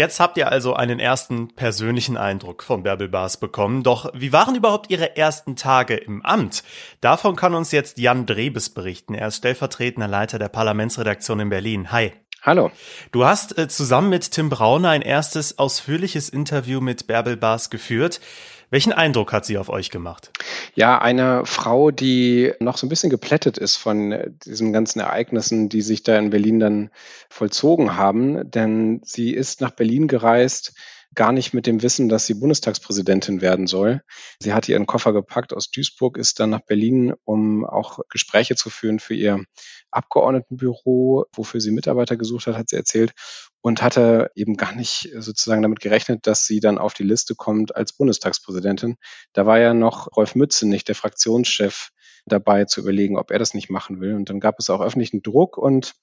Jetzt 0.00 0.18
habt 0.18 0.38
ihr 0.38 0.50
also 0.50 0.72
einen 0.72 0.98
ersten 0.98 1.48
persönlichen 1.48 2.16
Eindruck 2.16 2.62
von 2.62 2.82
Bärbel 2.82 3.06
Baas 3.06 3.36
bekommen. 3.36 3.82
Doch 3.82 4.10
wie 4.14 4.32
waren 4.32 4.54
überhaupt 4.54 4.90
Ihre 4.90 5.18
ersten 5.18 5.56
Tage 5.56 5.94
im 5.94 6.24
Amt? 6.24 6.64
Davon 7.02 7.36
kann 7.36 7.54
uns 7.54 7.70
jetzt 7.70 7.98
Jan 7.98 8.24
Drebes 8.24 8.70
berichten. 8.70 9.12
Er 9.12 9.28
ist 9.28 9.36
stellvertretender 9.36 10.08
Leiter 10.08 10.38
der 10.38 10.48
Parlamentsredaktion 10.48 11.40
in 11.40 11.50
Berlin. 11.50 11.92
Hi. 11.92 12.14
Hallo. 12.40 12.70
Du 13.12 13.26
hast 13.26 13.58
äh, 13.58 13.68
zusammen 13.68 14.08
mit 14.08 14.30
Tim 14.30 14.48
Brauner 14.48 14.88
ein 14.88 15.02
erstes 15.02 15.58
ausführliches 15.58 16.30
Interview 16.30 16.80
mit 16.80 17.06
Bärbel 17.06 17.36
Baas 17.36 17.68
geführt. 17.68 18.22
Welchen 18.70 18.92
Eindruck 18.92 19.32
hat 19.32 19.44
sie 19.44 19.58
auf 19.58 19.68
euch 19.68 19.90
gemacht? 19.90 20.30
Ja, 20.76 21.00
eine 21.00 21.44
Frau, 21.44 21.90
die 21.90 22.52
noch 22.60 22.76
so 22.76 22.86
ein 22.86 22.88
bisschen 22.88 23.10
geplättet 23.10 23.58
ist 23.58 23.74
von 23.76 24.36
diesen 24.46 24.72
ganzen 24.72 25.00
Ereignissen, 25.00 25.68
die 25.68 25.82
sich 25.82 26.04
da 26.04 26.16
in 26.16 26.30
Berlin 26.30 26.60
dann 26.60 26.90
vollzogen 27.28 27.96
haben. 27.96 28.48
Denn 28.48 29.00
sie 29.04 29.34
ist 29.34 29.60
nach 29.60 29.72
Berlin 29.72 30.06
gereist, 30.06 30.74
gar 31.14 31.32
nicht 31.32 31.52
mit 31.52 31.66
dem 31.66 31.82
Wissen, 31.82 32.08
dass 32.08 32.26
sie 32.26 32.34
Bundestagspräsidentin 32.34 33.40
werden 33.40 33.66
soll. 33.66 34.02
Sie 34.38 34.52
hatte 34.52 34.72
ihren 34.72 34.86
Koffer 34.86 35.12
gepackt 35.12 35.52
aus 35.52 35.70
Duisburg, 35.70 36.16
ist 36.16 36.38
dann 36.38 36.50
nach 36.50 36.60
Berlin, 36.60 37.14
um 37.24 37.64
auch 37.64 37.98
Gespräche 38.10 38.54
zu 38.54 38.70
führen 38.70 39.00
für 39.00 39.14
ihr 39.14 39.44
Abgeordnetenbüro, 39.90 41.26
wofür 41.34 41.60
sie 41.60 41.72
Mitarbeiter 41.72 42.16
gesucht 42.16 42.46
hat, 42.46 42.56
hat 42.56 42.70
sie 42.70 42.76
erzählt, 42.76 43.12
und 43.60 43.82
hatte 43.82 44.30
eben 44.34 44.56
gar 44.56 44.74
nicht 44.74 45.10
sozusagen 45.18 45.62
damit 45.62 45.80
gerechnet, 45.80 46.26
dass 46.26 46.46
sie 46.46 46.60
dann 46.60 46.78
auf 46.78 46.94
die 46.94 47.02
Liste 47.02 47.34
kommt 47.34 47.74
als 47.74 47.92
Bundestagspräsidentin. 47.92 48.96
Da 49.32 49.46
war 49.46 49.58
ja 49.58 49.74
noch 49.74 50.16
Rolf 50.16 50.34
Mützenich, 50.34 50.84
der 50.84 50.94
Fraktionschef, 50.94 51.90
dabei 52.26 52.64
zu 52.64 52.80
überlegen, 52.80 53.16
ob 53.16 53.30
er 53.30 53.38
das 53.38 53.54
nicht 53.54 53.70
machen 53.70 54.00
will. 54.00 54.14
Und 54.14 54.28
dann 54.30 54.40
gab 54.40 54.58
es 54.58 54.70
auch 54.70 54.80
öffentlichen 54.80 55.22
Druck 55.22 55.56
und 55.56 55.94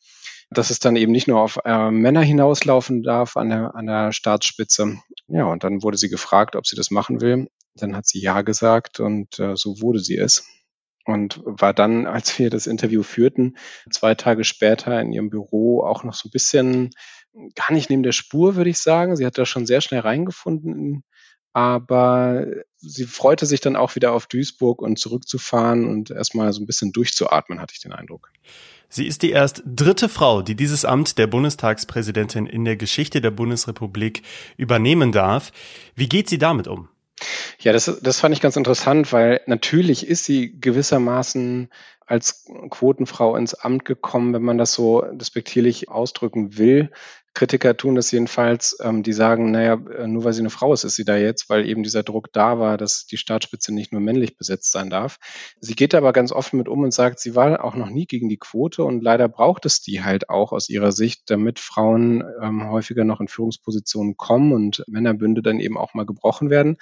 dass 0.49 0.69
es 0.69 0.79
dann 0.79 0.95
eben 0.95 1.11
nicht 1.11 1.27
nur 1.27 1.41
auf 1.41 1.59
äh, 1.65 1.91
Männer 1.91 2.21
hinauslaufen 2.21 3.03
darf 3.03 3.37
an 3.37 3.49
der, 3.49 3.75
an 3.75 3.85
der 3.85 4.11
Staatsspitze. 4.11 4.99
Ja, 5.27 5.45
und 5.45 5.63
dann 5.63 5.83
wurde 5.83 5.97
sie 5.97 6.09
gefragt, 6.09 6.55
ob 6.55 6.65
sie 6.65 6.75
das 6.75 6.91
machen 6.91 7.21
will. 7.21 7.47
Dann 7.75 7.95
hat 7.95 8.07
sie 8.07 8.21
Ja 8.21 8.41
gesagt 8.41 8.99
und 8.99 9.39
äh, 9.39 9.55
so 9.55 9.81
wurde 9.81 9.99
sie 9.99 10.17
es. 10.17 10.47
Und 11.05 11.41
war 11.45 11.73
dann, 11.73 12.05
als 12.05 12.37
wir 12.37 12.49
das 12.49 12.67
Interview 12.67 13.01
führten, 13.01 13.57
zwei 13.89 14.13
Tage 14.15 14.43
später 14.43 14.99
in 14.99 15.13
ihrem 15.13 15.29
Büro 15.29 15.81
auch 15.81 16.03
noch 16.03 16.13
so 16.13 16.27
ein 16.27 16.31
bisschen 16.31 16.91
gar 17.55 17.71
nicht 17.71 17.89
neben 17.89 18.03
der 18.03 18.11
Spur, 18.11 18.55
würde 18.55 18.69
ich 18.69 18.79
sagen. 18.79 19.15
Sie 19.15 19.25
hat 19.25 19.37
da 19.37 19.45
schon 19.45 19.65
sehr 19.65 19.81
schnell 19.81 20.01
reingefunden, 20.01 21.03
aber 21.57 22.45
sie 22.75 23.05
freute 23.05 23.47
sich 23.47 23.61
dann 23.61 23.75
auch 23.75 23.95
wieder 23.95 24.11
auf 24.11 24.27
Duisburg 24.27 24.79
und 24.79 24.99
zurückzufahren 24.99 25.87
und 25.87 26.11
erstmal 26.11 26.53
so 26.53 26.61
ein 26.61 26.67
bisschen 26.67 26.91
durchzuatmen, 26.91 27.59
hatte 27.59 27.73
ich 27.75 27.81
den 27.81 27.93
Eindruck. 27.93 28.31
Sie 28.89 29.07
ist 29.07 29.23
die 29.23 29.31
erst 29.31 29.63
dritte 29.65 30.07
Frau, 30.07 30.43
die 30.43 30.53
dieses 30.53 30.85
Amt 30.85 31.17
der 31.17 31.25
Bundestagspräsidentin 31.25 32.45
in 32.45 32.63
der 32.63 32.77
Geschichte 32.77 33.21
der 33.21 33.31
Bundesrepublik 33.31 34.21
übernehmen 34.55 35.11
darf. 35.11 35.51
Wie 35.95 36.07
geht 36.07 36.29
sie 36.29 36.37
damit 36.37 36.67
um? 36.67 36.89
Ja, 37.57 37.73
das, 37.73 37.91
das 38.03 38.19
fand 38.19 38.35
ich 38.35 38.41
ganz 38.41 38.55
interessant, 38.55 39.11
weil 39.11 39.41
natürlich 39.47 40.05
ist 40.05 40.25
sie 40.25 40.59
gewissermaßen 40.59 41.69
als 42.05 42.45
Quotenfrau 42.69 43.35
ins 43.35 43.55
Amt 43.55 43.83
gekommen, 43.83 44.31
wenn 44.35 44.43
man 44.43 44.59
das 44.59 44.73
so 44.73 45.01
despektierlich 45.11 45.89
ausdrücken 45.89 46.59
will. 46.59 46.91
Kritiker 47.37 47.77
tun 47.77 47.93
das 47.93 48.09
jedenfalls. 48.09 48.77
Ähm, 48.81 49.03
die 49.03 49.13
sagen, 49.13 49.51
naja, 49.51 49.73
äh, 49.73 50.07
nur 50.07 50.23
weil 50.23 50.33
sie 50.33 50.41
eine 50.41 50.49
Frau 50.49 50.73
ist, 50.73 50.83
ist 50.83 50.95
sie 50.95 51.05
da 51.05 51.17
jetzt, 51.17 51.49
weil 51.51 51.69
eben 51.69 51.83
dieser 51.83 52.01
Druck 52.01 52.33
da 52.33 52.57
war, 52.57 52.77
dass 52.77 53.05
die 53.05 53.17
Staatsspitze 53.17 53.71
nicht 53.71 53.91
nur 53.91 54.01
männlich 54.01 54.37
besetzt 54.37 54.71
sein 54.71 54.89
darf. 54.89 55.17
Sie 55.59 55.75
geht 55.75 55.93
aber 55.93 56.13
ganz 56.13 56.31
offen 56.31 56.57
mit 56.57 56.67
um 56.67 56.81
und 56.81 56.95
sagt, 56.95 57.19
sie 57.19 57.35
war 57.35 57.63
auch 57.63 57.75
noch 57.75 57.91
nie 57.91 58.07
gegen 58.07 58.27
die 58.27 58.39
Quote 58.39 58.83
und 58.83 59.03
leider 59.03 59.29
braucht 59.29 59.67
es 59.67 59.81
die 59.81 60.03
halt 60.03 60.29
auch 60.31 60.51
aus 60.51 60.67
ihrer 60.67 60.91
Sicht, 60.91 61.29
damit 61.29 61.59
Frauen 61.59 62.23
ähm, 62.41 62.71
häufiger 62.71 63.03
noch 63.03 63.21
in 63.21 63.27
Führungspositionen 63.27 64.17
kommen 64.17 64.51
und 64.51 64.83
Männerbünde 64.87 65.43
dann 65.43 65.59
eben 65.59 65.77
auch 65.77 65.93
mal 65.93 66.07
gebrochen 66.07 66.49
werden 66.49 66.77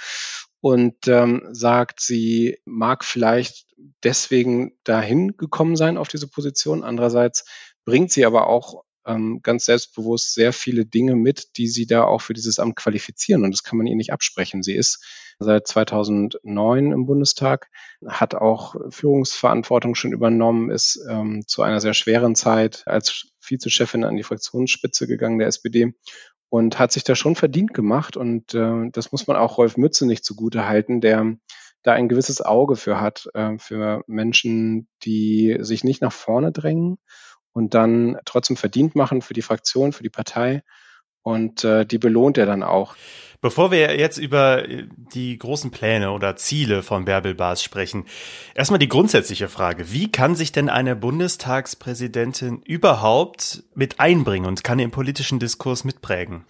und 0.61 1.09
ähm, 1.09 1.49
sagt, 1.51 1.99
sie 1.99 2.59
mag 2.63 3.03
vielleicht 3.03 3.65
deswegen 4.05 4.71
dahin 4.85 5.35
gekommen 5.35 5.75
sein 5.75 5.97
auf 5.97 6.07
diese 6.07 6.29
Position. 6.29 6.85
Andererseits 6.85 7.43
bringt 7.83 8.11
sie 8.11 8.25
aber 8.25 8.47
auch 8.47 8.84
ähm, 9.05 9.39
ganz 9.43 9.65
selbstbewusst 9.65 10.33
sehr 10.33 10.53
viele 10.53 10.85
Dinge 10.85 11.15
mit, 11.15 11.57
die 11.57 11.67
sie 11.67 11.85
da 11.85 12.03
auch 12.03 12.21
für 12.21 12.33
dieses 12.33 12.59
Amt 12.59 12.75
qualifizieren. 12.75 13.43
Und 13.43 13.51
das 13.51 13.63
kann 13.63 13.77
man 13.77 13.87
ihr 13.87 13.95
nicht 13.95 14.13
absprechen. 14.13 14.63
Sie 14.63 14.75
ist 14.75 15.03
seit 15.39 15.67
2009 15.67 16.91
im 16.91 17.05
Bundestag, 17.05 17.69
hat 18.07 18.35
auch 18.35 18.75
Führungsverantwortung 18.89 19.95
schon 19.95 20.13
übernommen, 20.13 20.71
ist 20.71 20.99
ähm, 21.09 21.43
zu 21.47 21.61
einer 21.61 21.81
sehr 21.81 21.93
schweren 21.93 22.35
Zeit 22.35 22.83
als 22.85 23.27
Vizechefin 23.41 24.03
an 24.03 24.15
die 24.15 24.23
Fraktionsspitze 24.23 25.07
gegangen 25.07 25.39
der 25.39 25.47
SPD 25.47 25.93
und 26.49 26.79
hat 26.79 26.91
sich 26.91 27.03
da 27.03 27.15
schon 27.15 27.35
verdient 27.35 27.73
gemacht. 27.73 28.17
Und 28.17 28.53
äh, 28.53 28.89
das 28.91 29.11
muss 29.11 29.27
man 29.27 29.37
auch 29.37 29.57
Rolf 29.57 29.77
Mütze 29.77 30.05
nicht 30.05 30.23
zugute 30.23 30.67
halten, 30.67 31.01
der 31.01 31.37
da 31.83 31.93
ein 31.93 32.09
gewisses 32.09 32.41
Auge 32.41 32.75
für 32.75 32.99
hat, 32.99 33.29
äh, 33.33 33.57
für 33.59 34.03
Menschen, 34.07 34.87
die 35.03 35.57
sich 35.59 35.83
nicht 35.83 36.01
nach 36.01 36.13
vorne 36.13 36.51
drängen 36.51 36.97
und 37.55 37.73
dann 37.73 38.17
trotzdem 38.25 38.57
verdient 38.57 38.95
machen 38.95 39.21
für 39.21 39.33
die 39.33 39.41
Fraktion, 39.41 39.93
für 39.93 40.03
die 40.03 40.09
Partei. 40.09 40.61
Und 41.23 41.63
äh, 41.63 41.85
die 41.85 41.97
belohnt 41.97 42.37
er 42.37 42.45
dann 42.45 42.61
auch. 42.61 42.95
Bevor 43.41 43.71
wir 43.71 43.97
jetzt 43.97 44.17
über 44.17 44.63
die 44.67 45.37
großen 45.37 45.71
Pläne 45.71 46.11
oder 46.11 46.35
Ziele 46.35 46.83
von 46.83 47.05
Bärbel 47.05 47.33
Baas 47.33 47.63
sprechen, 47.63 48.05
erstmal 48.55 48.79
die 48.79 48.89
grundsätzliche 48.89 49.47
Frage. 49.47 49.91
Wie 49.91 50.11
kann 50.11 50.35
sich 50.35 50.51
denn 50.51 50.69
eine 50.69 50.95
Bundestagspräsidentin 50.95 52.61
überhaupt 52.61 53.63
mit 53.73 53.99
einbringen 53.99 54.45
und 54.45 54.63
kann 54.63 54.77
den 54.77 54.91
politischen 54.91 55.39
Diskurs 55.39 55.83
mitprägen? 55.83 56.43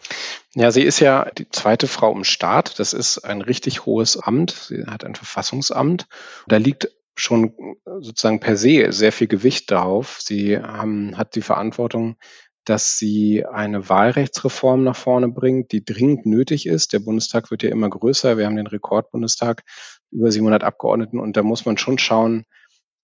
Ja, 0.55 0.71
sie 0.71 0.83
ist 0.83 0.99
ja 0.99 1.29
die 1.37 1.49
zweite 1.49 1.87
Frau 1.87 2.11
im 2.13 2.23
Staat. 2.23 2.79
Das 2.79 2.93
ist 2.93 3.19
ein 3.19 3.41
richtig 3.41 3.85
hohes 3.85 4.17
Amt. 4.17 4.51
Sie 4.51 4.85
hat 4.87 5.05
ein 5.05 5.15
Verfassungsamt. 5.15 6.07
Da 6.47 6.57
liegt 6.57 6.89
schon 7.15 7.53
sozusagen 7.99 8.39
per 8.39 8.57
se 8.57 8.91
sehr 8.91 9.11
viel 9.11 9.27
Gewicht 9.27 9.71
darauf. 9.71 10.19
Sie 10.21 10.57
haben, 10.57 11.17
hat 11.17 11.35
die 11.35 11.41
Verantwortung, 11.41 12.17
dass 12.65 12.97
sie 12.97 13.45
eine 13.45 13.89
Wahlrechtsreform 13.89 14.83
nach 14.83 14.95
vorne 14.95 15.29
bringt, 15.29 15.71
die 15.71 15.85
dringend 15.85 16.25
nötig 16.25 16.65
ist. 16.65 16.93
Der 16.93 16.99
Bundestag 16.99 17.51
wird 17.51 17.63
ja 17.63 17.69
immer 17.69 17.89
größer. 17.89 18.37
Wir 18.37 18.45
haben 18.45 18.55
den 18.55 18.67
Rekordbundestag 18.67 19.63
über 20.11 20.31
700 20.31 20.63
Abgeordneten 20.63 21.19
und 21.19 21.37
da 21.37 21.43
muss 21.43 21.65
man 21.65 21.77
schon 21.77 21.99
schauen, 21.99 22.45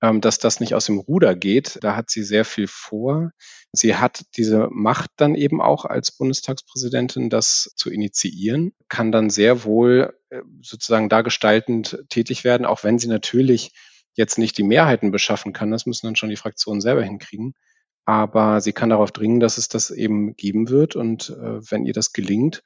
ähm, 0.01 0.19
dass 0.19 0.39
das 0.39 0.59
nicht 0.59 0.73
aus 0.73 0.85
dem 0.85 0.97
Ruder 0.97 1.35
geht. 1.35 1.77
Da 1.81 1.95
hat 1.95 2.09
sie 2.09 2.23
sehr 2.23 2.43
viel 2.43 2.67
vor. 2.67 3.31
Sie 3.71 3.95
hat 3.95 4.23
diese 4.35 4.67
Macht 4.71 5.11
dann 5.17 5.35
eben 5.35 5.61
auch 5.61 5.85
als 5.85 6.11
Bundestagspräsidentin, 6.11 7.29
das 7.29 7.71
zu 7.75 7.91
initiieren, 7.91 8.73
kann 8.89 9.11
dann 9.11 9.29
sehr 9.29 9.63
wohl 9.63 10.17
äh, 10.29 10.41
sozusagen 10.61 11.07
da 11.07 11.21
gestaltend 11.21 12.03
tätig 12.09 12.43
werden, 12.43 12.65
auch 12.65 12.83
wenn 12.83 12.97
sie 12.97 13.07
natürlich 13.07 13.73
jetzt 14.13 14.37
nicht 14.37 14.57
die 14.57 14.63
Mehrheiten 14.63 15.11
beschaffen 15.11 15.53
kann. 15.53 15.71
Das 15.71 15.85
müssen 15.85 16.07
dann 16.07 16.15
schon 16.15 16.29
die 16.29 16.35
Fraktionen 16.35 16.81
selber 16.81 17.03
hinkriegen. 17.03 17.53
Aber 18.05 18.61
sie 18.61 18.73
kann 18.73 18.89
darauf 18.89 19.11
dringen, 19.11 19.39
dass 19.39 19.57
es 19.57 19.67
das 19.67 19.91
eben 19.91 20.35
geben 20.35 20.69
wird. 20.69 20.95
Und 20.95 21.29
äh, 21.29 21.71
wenn 21.71 21.85
ihr 21.85 21.93
das 21.93 22.13
gelingt, 22.13 22.63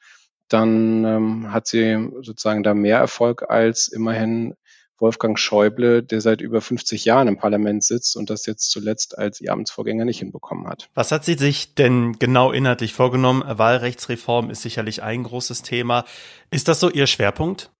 dann 0.48 1.04
ähm, 1.04 1.52
hat 1.52 1.68
sie 1.68 2.10
sozusagen 2.22 2.64
da 2.64 2.74
mehr 2.74 2.98
Erfolg 2.98 3.50
als 3.50 3.88
immerhin 3.88 4.56
Wolfgang 4.98 5.38
Schäuble, 5.38 6.04
der 6.04 6.22
seit 6.22 6.40
über 6.40 6.62
50 6.62 7.04
Jahren 7.04 7.28
im 7.28 7.38
Parlament 7.38 7.84
sitzt 7.84 8.16
und 8.16 8.30
das 8.30 8.46
jetzt 8.46 8.72
zuletzt 8.72 9.18
als 9.18 9.42
ihr 9.42 9.52
Amtsvorgänger 9.52 10.06
nicht 10.06 10.20
hinbekommen 10.20 10.68
hat. 10.68 10.90
Was 10.94 11.12
hat 11.12 11.26
sie 11.26 11.34
sich 11.34 11.76
denn 11.76 12.14
genau 12.18 12.52
inhaltlich 12.52 12.94
vorgenommen? 12.94 13.44
Wahlrechtsreform 13.46 14.50
ist 14.50 14.62
sicherlich 14.62 15.04
ein 15.04 15.24
großes 15.24 15.64
Thema. 15.64 16.06
Ist 16.50 16.68
das 16.68 16.80
so 16.80 16.90
ihr 16.90 17.08
Schwerpunkt? 17.08 17.72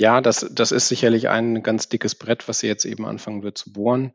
Ja, 0.00 0.22
das, 0.22 0.46
das 0.50 0.72
ist 0.72 0.88
sicherlich 0.88 1.28
ein 1.28 1.62
ganz 1.62 1.90
dickes 1.90 2.14
Brett, 2.14 2.48
was 2.48 2.60
sie 2.60 2.66
jetzt 2.68 2.86
eben 2.86 3.04
anfangen 3.04 3.42
wird 3.42 3.58
zu 3.58 3.70
bohren. 3.70 4.14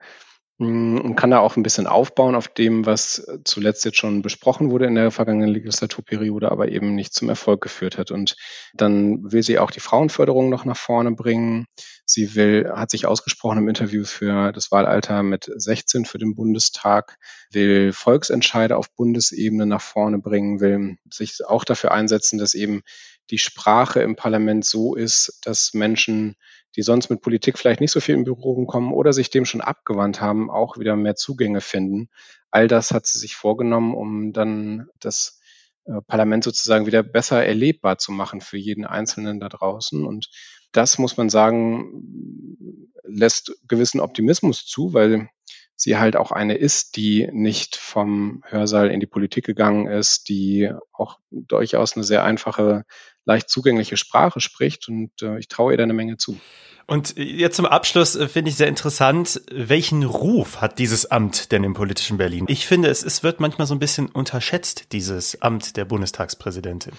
Mm, 0.57 1.00
und 1.00 1.15
kann 1.15 1.31
da 1.31 1.39
auch 1.39 1.57
ein 1.57 1.63
bisschen 1.63 1.85
aufbauen 1.85 2.33
auf 2.33 2.47
dem, 2.47 2.85
was 2.85 3.27
zuletzt 3.43 3.83
jetzt 3.83 3.97
schon 3.97 4.21
besprochen 4.21 4.71
wurde 4.71 4.85
in 4.85 4.95
der 4.95 5.12
vergangenen 5.12 5.50
Legislaturperiode, 5.50 6.50
aber 6.50 6.69
eben 6.69 6.95
nicht 6.95 7.13
zum 7.13 7.27
Erfolg 7.27 7.59
geführt 7.59 7.97
hat. 7.97 8.09
Und 8.12 8.38
dann 8.74 9.31
will 9.33 9.43
sie 9.43 9.59
auch 9.59 9.69
die 9.69 9.81
Frauenförderung 9.81 10.50
noch 10.50 10.63
nach 10.63 10.77
vorne 10.77 11.12
bringen. 11.12 11.65
Sie 12.05 12.35
will, 12.35 12.71
hat 12.74 12.89
sich 12.89 13.05
ausgesprochen 13.05 13.57
im 13.57 13.67
Interview 13.67 14.05
für 14.05 14.53
das 14.53 14.71
Wahlalter 14.71 15.24
mit 15.24 15.51
16 15.53 16.05
für 16.05 16.19
den 16.19 16.35
Bundestag, 16.35 17.17
will 17.51 17.91
Volksentscheide 17.91 18.77
auf 18.77 18.93
Bundesebene 18.95 19.65
nach 19.65 19.81
vorne 19.81 20.19
bringen, 20.19 20.62
will 20.62 20.97
sich 21.12 21.39
auch 21.45 21.65
dafür 21.65 21.91
einsetzen, 21.91 22.38
dass 22.38 22.53
eben 22.53 22.81
die 23.29 23.39
Sprache 23.39 24.01
im 24.01 24.15
Parlament 24.15 24.63
so 24.65 24.95
ist, 24.95 25.41
dass 25.43 25.74
Menschen 25.74 26.35
die 26.75 26.82
sonst 26.82 27.10
mit 27.10 27.22
Politik 27.22 27.58
vielleicht 27.58 27.82
nicht 27.82 27.91
so 27.91 28.00
viel 28.00 28.15
in 28.15 28.24
Berührung 28.24 28.67
kommen 28.67 28.94
oder 28.94 29.13
sich 29.13 29.29
dem 29.29 29.46
schon 29.46 29.62
abgewandt 29.62 30.22
haben, 30.22 30.50
auch 30.50 30.77
wieder 30.77 30.96
mehr 30.96 31.15
Zugänge 31.15 31.62
finden. 31.62 32.10
All 32.51 32.67
das 32.67 32.91
hat 32.91 33.05
sie 33.05 33.20
sich 33.20 33.36
vorgenommen, 33.36 33.94
um 33.94 34.34
dann 34.34 34.88
das 35.00 35.39
äh, 35.86 36.01
Parlament 36.08 36.44
sozusagen 36.44 36.86
wieder 36.86 37.03
besser 37.03 37.46
erlebbar 37.46 37.98
zu 37.98 38.12
machen 38.12 38.41
für 38.41 38.58
jeden 38.58 38.86
Einzelnen 38.86 39.39
da 39.39 39.50
draußen. 39.50 40.05
Und 40.05 40.29
das 40.72 40.98
muss 40.98 41.17
man 41.17 41.29
sagen, 41.29 42.89
lässt 43.03 43.55
gewissen 43.67 44.00
Optimismus 44.00 44.65
zu, 44.65 44.94
weil 44.94 45.29
sie 45.75 45.98
halt 45.98 46.15
auch 46.15 46.32
eine 46.32 46.55
ist, 46.55 46.96
die 46.96 47.29
nicht 47.32 47.75
vom 47.75 48.41
Hörsaal 48.46 48.89
in 48.89 49.00
die 49.00 49.08
Politik 49.08 49.46
gegangen 49.46 49.88
ist, 49.88 50.29
die 50.29 50.72
auch 50.94 51.20
durchaus 51.32 51.96
eine 51.96 52.03
sehr 52.03 52.24
einfache, 52.24 52.86
leicht 53.25 53.50
zugängliche 53.50 53.98
Sprache 53.98 54.39
spricht 54.39 54.88
und 54.88 55.12
äh, 55.22 55.38
ich 55.39 55.48
traue 55.48 55.74
ihr 55.74 55.77
da 55.77 55.84
eine 55.84 55.94
Menge 55.94 56.17
zu. 56.17 56.39
Und 56.88 57.17
jetzt 57.17 57.55
zum 57.55 57.65
Abschluss 57.65 58.15
äh, 58.15 58.27
finde 58.27 58.50
ich 58.50 58.58
sehr 58.58 58.67
interessant, 58.67 59.41
welchen 59.51 60.03
Ruf 60.03 60.62
hat 60.62 60.77
dieses 60.77 61.10
Amt 61.10 61.51
denn 61.51 61.63
im 61.63 61.74
politischen 61.74 62.17
Berlin? 62.17 62.46
Ich 62.48 62.67
finde, 62.67 62.89
es, 62.89 63.03
es 63.03 63.24
wird 63.24 63.39
manchmal 63.39 63.65
so 63.65 63.74
ein 63.74 63.79
bisschen 63.79 64.08
unterschätzt, 64.08 64.91
dieses 64.91 65.41
Amt 65.41 65.77
der 65.77 65.86
Bundestagspräsidentin. 65.86 66.94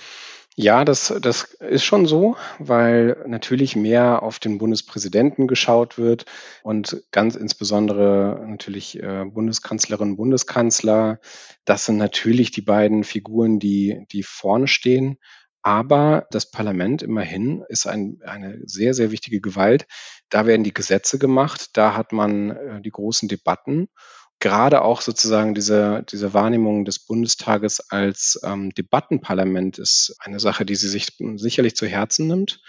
Ja, 0.59 0.87
das, 0.87 1.15
das 1.21 1.43
ist 1.61 1.85
schon 1.85 2.07
so, 2.07 2.37
weil 2.59 3.23
natürlich 3.27 3.77
mehr 3.77 4.23
auf 4.23 4.39
den 4.39 4.57
Bundespräsidenten 4.57 5.49
geschaut 5.49 5.99
wird 5.99 6.25
und 6.63 7.03
ganz 7.13 7.37
insbesondere 7.37 8.43
natürlich 8.49 8.99
äh, 9.03 9.27
Bundeskanzlerin, 9.27 10.17
Bundeskanzler. 10.17 11.21
Das 11.67 11.85
sind 11.85 11.99
natürlich 11.99 12.53
die 12.53 12.63
beiden 12.63 13.05
Figuren, 13.05 13.59
die, 13.59 14.07
die 14.11 14.23
vorne 14.23 14.67
stehen. 14.67 15.19
Aber 15.67 16.29
das 16.31 16.49
Parlament 16.49 17.03
immerhin 17.03 17.65
ist 17.69 17.89
ein, 17.89 18.21
eine 18.25 18.61
sehr, 18.67 18.95
sehr 18.95 19.11
wichtige 19.11 19.41
Gewalt. 19.41 19.89
Da 20.29 20.47
werden 20.47 20.63
die 20.63 20.73
Gesetze 20.73 21.19
gemacht, 21.19 21.71
da 21.73 21.97
hat 21.97 22.13
man 22.13 22.51
äh, 22.51 22.81
die 22.81 22.93
großen 22.93 23.29
Debatten 23.29 23.89
gerade 24.39 24.83
auch 24.83 25.01
sozusagen 25.01 25.57
diese, 25.57 26.05
diese 26.09 26.33
Wahrnehmung 26.35 26.85
des 26.85 27.01
Bundestages 27.05 27.81
als 27.91 28.41
ähm, 28.45 28.71
Debattenparlament 28.75 29.79
ist 29.79 30.15
eine 30.21 30.39
Sache, 30.39 30.65
die 30.65 30.77
sie 30.77 30.89
sich 30.89 31.17
sicherlich 31.35 31.75
zu 31.75 31.87
Herzen 31.89 32.29
nimmt, 32.29 32.61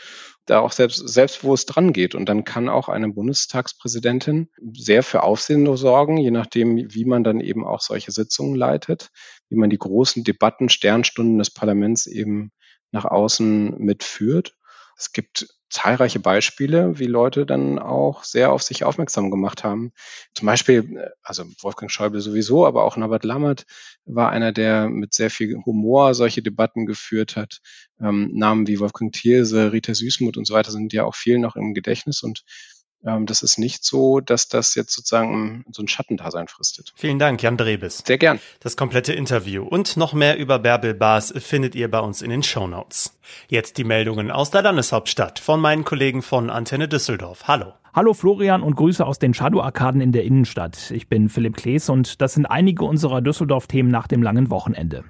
da 0.47 0.61
auch 0.61 0.71
selbst, 0.71 1.07
selbstbewusst 1.07 1.75
dran 1.75 1.93
geht. 1.93 2.15
Und 2.15 2.27
dann 2.27 2.45
kann 2.45 2.67
auch 2.67 2.89
eine 2.89 3.09
Bundestagspräsidentin 3.09 4.49
sehr 4.73 5.03
für 5.03 5.21
Aufsehen 5.21 5.77
sorgen, 5.77 6.17
je 6.17 6.31
nachdem, 6.31 6.77
wie 6.77 7.05
man 7.05 7.23
dann 7.23 7.41
eben 7.41 7.63
auch 7.63 7.81
solche 7.81 8.11
Sitzungen 8.11 8.55
leitet, 8.55 9.09
wie 9.49 9.57
man 9.57 9.69
die 9.69 9.77
großen 9.77 10.23
Debatten, 10.23 10.69
Sternstunden 10.69 11.37
des 11.37 11.53
Parlaments 11.53 12.07
eben 12.07 12.53
nach 12.91 13.05
außen 13.05 13.77
mitführt. 13.77 14.55
Es 14.97 15.11
gibt 15.11 15.47
zahlreiche 15.69 16.19
Beispiele, 16.19 16.97
wie 16.97 17.05
Leute 17.05 17.45
dann 17.45 17.77
auch 17.77 18.23
sehr 18.23 18.51
auf 18.51 18.63
sich 18.63 18.83
aufmerksam 18.83 19.29
gemacht 19.29 19.63
haben. 19.63 19.91
Zum 20.33 20.45
Beispiel, 20.45 21.11
also 21.21 21.43
Wolfgang 21.61 21.91
Schäuble 21.91 22.21
sowieso, 22.21 22.65
aber 22.65 22.83
auch 22.83 22.95
Norbert 22.95 23.25
Lammert 23.25 23.65
war 24.05 24.29
einer, 24.29 24.53
der 24.53 24.89
mit 24.89 25.13
sehr 25.13 25.29
viel 25.29 25.57
Humor 25.65 26.13
solche 26.13 26.41
Debatten 26.41 26.85
geführt 26.85 27.35
hat. 27.35 27.59
Ähm, 27.99 28.31
Namen 28.33 28.67
wie 28.67 28.79
Wolfgang 28.79 29.13
Thierse, 29.13 29.73
Rita 29.73 29.93
Süßmuth 29.93 30.37
und 30.37 30.47
so 30.47 30.53
weiter 30.53 30.71
sind 30.71 30.93
ja 30.93 31.03
auch 31.03 31.15
vielen 31.15 31.41
noch 31.41 31.55
im 31.55 31.73
Gedächtnis 31.73 32.23
und 32.23 32.43
das 33.25 33.41
ist 33.41 33.57
nicht 33.57 33.83
so, 33.83 34.19
dass 34.19 34.47
das 34.47 34.75
jetzt 34.75 34.93
sozusagen 34.93 35.63
so 35.71 35.81
ein 35.81 35.87
Schattendasein 35.87 36.47
fristet. 36.47 36.93
Vielen 36.95 37.19
Dank, 37.19 37.41
Jan 37.41 37.57
Drebes. 37.57 38.03
Sehr 38.05 38.17
gern. 38.17 38.39
Das 38.59 38.75
komplette 38.75 39.13
Interview 39.13 39.63
und 39.63 39.97
noch 39.97 40.13
mehr 40.13 40.37
über 40.37 40.59
Bärbel 40.59 40.93
Baas 40.93 41.33
findet 41.37 41.75
ihr 41.75 41.89
bei 41.89 41.99
uns 41.99 42.21
in 42.21 42.29
den 42.29 42.43
Show 42.43 42.67
Notes. 42.67 43.17
Jetzt 43.47 43.77
die 43.77 43.83
Meldungen 43.83 44.31
aus 44.31 44.51
der 44.51 44.61
Landeshauptstadt 44.61 45.39
von 45.39 45.59
meinen 45.59 45.83
Kollegen 45.83 46.21
von 46.21 46.49
Antenne 46.49 46.87
Düsseldorf. 46.87 47.47
Hallo. 47.47 47.73
Hallo 47.93 48.13
Florian 48.13 48.61
und 48.61 48.75
Grüße 48.75 49.03
aus 49.03 49.17
den 49.17 49.33
Shadow-Arkaden 49.33 50.01
in 50.01 50.11
der 50.11 50.23
Innenstadt. 50.23 50.91
Ich 50.91 51.07
bin 51.07 51.29
Philipp 51.29 51.57
Klees 51.57 51.89
und 51.89 52.21
das 52.21 52.35
sind 52.35 52.45
einige 52.45 52.85
unserer 52.85 53.21
Düsseldorf-Themen 53.21 53.89
nach 53.89 54.07
dem 54.07 54.21
langen 54.21 54.51
Wochenende. 54.51 55.03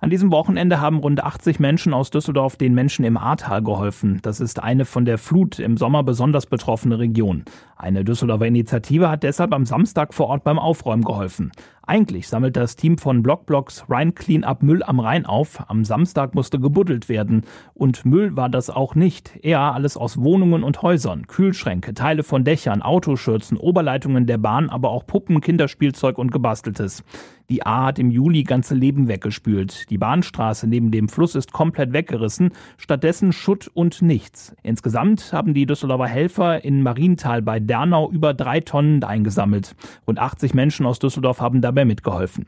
An 0.00 0.10
diesem 0.10 0.30
Wochenende 0.32 0.80
haben 0.80 0.98
rund 0.98 1.24
80 1.24 1.60
Menschen 1.60 1.94
aus 1.94 2.10
Düsseldorf 2.10 2.56
den 2.56 2.74
Menschen 2.74 3.04
im 3.04 3.16
Ahrtal 3.16 3.62
geholfen. 3.62 4.18
Das 4.22 4.40
ist 4.40 4.62
eine 4.62 4.84
von 4.84 5.04
der 5.04 5.18
Flut 5.18 5.58
im 5.58 5.76
Sommer 5.76 6.02
besonders 6.02 6.46
betroffene 6.46 6.98
Region. 6.98 7.44
Eine 7.76 8.04
Düsseldorfer 8.04 8.46
Initiative 8.46 9.08
hat 9.10 9.22
deshalb 9.22 9.52
am 9.54 9.66
Samstag 9.66 10.14
vor 10.14 10.28
Ort 10.28 10.44
beim 10.44 10.58
Aufräumen 10.58 11.04
geholfen. 11.04 11.52
Eigentlich 11.86 12.28
sammelt 12.28 12.56
das 12.56 12.76
Team 12.76 12.96
von 12.96 13.22
Blockblocks 13.22 13.84
Rhein 13.90 14.14
Clean 14.14 14.42
Up 14.42 14.62
Müll 14.62 14.82
am 14.82 15.00
Rhein 15.00 15.26
auf. 15.26 15.68
Am 15.68 15.84
Samstag 15.84 16.34
musste 16.34 16.58
gebuddelt 16.58 17.10
werden. 17.10 17.42
Und 17.74 18.06
Müll 18.06 18.36
war 18.36 18.48
das 18.48 18.70
auch 18.70 18.94
nicht. 18.94 19.36
Eher 19.42 19.60
alles 19.60 19.98
aus 19.98 20.16
Wohnungen 20.16 20.62
und 20.62 20.80
Häusern. 20.80 21.26
Kühlschränke, 21.26 21.92
Teile 21.92 22.22
von 22.22 22.44
Dächern, 22.44 22.80
Autoschürzen, 22.80 23.58
Oberleitungen 23.58 24.26
der 24.26 24.38
Bahn, 24.38 24.70
aber 24.70 24.90
auch 24.90 25.06
Puppen, 25.06 25.42
Kinderspielzeug 25.42 26.16
und 26.16 26.32
Gebasteltes. 26.32 27.04
Die 27.50 27.66
A 27.66 27.84
hat 27.86 27.98
im 27.98 28.10
Juli 28.10 28.42
ganze 28.42 28.74
Leben 28.74 29.06
weggespült. 29.06 29.90
Die 29.90 29.98
Bahnstraße 29.98 30.66
neben 30.66 30.90
dem 30.90 31.08
Fluss 31.08 31.34
ist 31.34 31.52
komplett 31.52 31.92
weggerissen. 31.92 32.52
Stattdessen 32.78 33.32
Schutt 33.32 33.70
und 33.74 34.00
nichts. 34.00 34.56
Insgesamt 34.62 35.32
haben 35.32 35.52
die 35.52 35.66
Düsseldorfer 35.66 36.06
Helfer 36.06 36.64
in 36.64 36.82
Marienthal 36.82 37.42
bei 37.42 37.60
Dernau 37.60 38.10
über 38.10 38.32
drei 38.32 38.60
Tonnen 38.60 39.04
eingesammelt. 39.04 39.76
Rund 40.06 40.18
80 40.18 40.54
Menschen 40.54 40.86
aus 40.86 40.98
Düsseldorf 40.98 41.40
haben 41.40 41.60
dabei 41.60 41.84
mitgeholfen. 41.84 42.46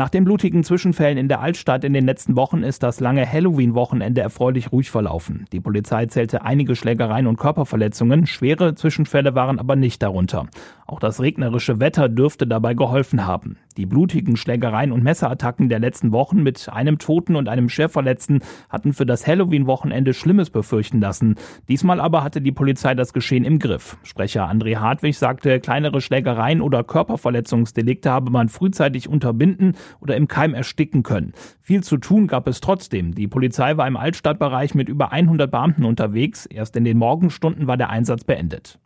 Nach 0.00 0.08
den 0.08 0.24
blutigen 0.24 0.64
Zwischenfällen 0.64 1.18
in 1.18 1.28
der 1.28 1.40
Altstadt 1.40 1.84
in 1.84 1.92
den 1.92 2.06
letzten 2.06 2.34
Wochen 2.34 2.62
ist 2.62 2.82
das 2.82 3.00
lange 3.00 3.30
Halloween-Wochenende 3.30 4.22
erfreulich 4.22 4.72
ruhig 4.72 4.90
verlaufen. 4.90 5.44
Die 5.52 5.60
Polizei 5.60 6.06
zählte 6.06 6.42
einige 6.42 6.74
Schlägereien 6.74 7.26
und 7.26 7.36
Körperverletzungen, 7.36 8.26
schwere 8.26 8.74
Zwischenfälle 8.74 9.34
waren 9.34 9.58
aber 9.58 9.76
nicht 9.76 10.02
darunter. 10.02 10.46
Auch 10.90 10.98
das 10.98 11.20
regnerische 11.20 11.78
Wetter 11.78 12.08
dürfte 12.08 12.48
dabei 12.48 12.74
geholfen 12.74 13.24
haben. 13.24 13.58
Die 13.76 13.86
blutigen 13.86 14.36
Schlägereien 14.36 14.90
und 14.90 15.04
Messerattacken 15.04 15.68
der 15.68 15.78
letzten 15.78 16.10
Wochen 16.10 16.42
mit 16.42 16.68
einem 16.68 16.98
Toten 16.98 17.36
und 17.36 17.48
einem 17.48 17.68
Schwerverletzten 17.68 18.40
hatten 18.68 18.92
für 18.92 19.06
das 19.06 19.24
Halloween-Wochenende 19.24 20.14
Schlimmes 20.14 20.50
befürchten 20.50 21.00
lassen. 21.00 21.36
Diesmal 21.68 22.00
aber 22.00 22.24
hatte 22.24 22.40
die 22.40 22.50
Polizei 22.50 22.96
das 22.96 23.12
Geschehen 23.12 23.44
im 23.44 23.60
Griff. 23.60 23.98
Sprecher 24.02 24.50
André 24.50 24.78
Hartwig 24.78 25.16
sagte, 25.16 25.60
kleinere 25.60 26.00
Schlägereien 26.00 26.60
oder 26.60 26.82
Körperverletzungsdelikte 26.82 28.10
habe 28.10 28.32
man 28.32 28.48
frühzeitig 28.48 29.08
unterbinden 29.08 29.76
oder 30.00 30.16
im 30.16 30.26
Keim 30.26 30.54
ersticken 30.54 31.04
können. 31.04 31.34
Viel 31.60 31.84
zu 31.84 31.98
tun 31.98 32.26
gab 32.26 32.48
es 32.48 32.60
trotzdem. 32.60 33.14
Die 33.14 33.28
Polizei 33.28 33.76
war 33.76 33.86
im 33.86 33.96
Altstadtbereich 33.96 34.74
mit 34.74 34.88
über 34.88 35.12
100 35.12 35.48
Beamten 35.48 35.84
unterwegs. 35.84 36.46
Erst 36.46 36.74
in 36.74 36.82
den 36.82 36.98
Morgenstunden 36.98 37.68
war 37.68 37.76
der 37.76 37.90
Einsatz 37.90 38.24
beendet. 38.24 38.80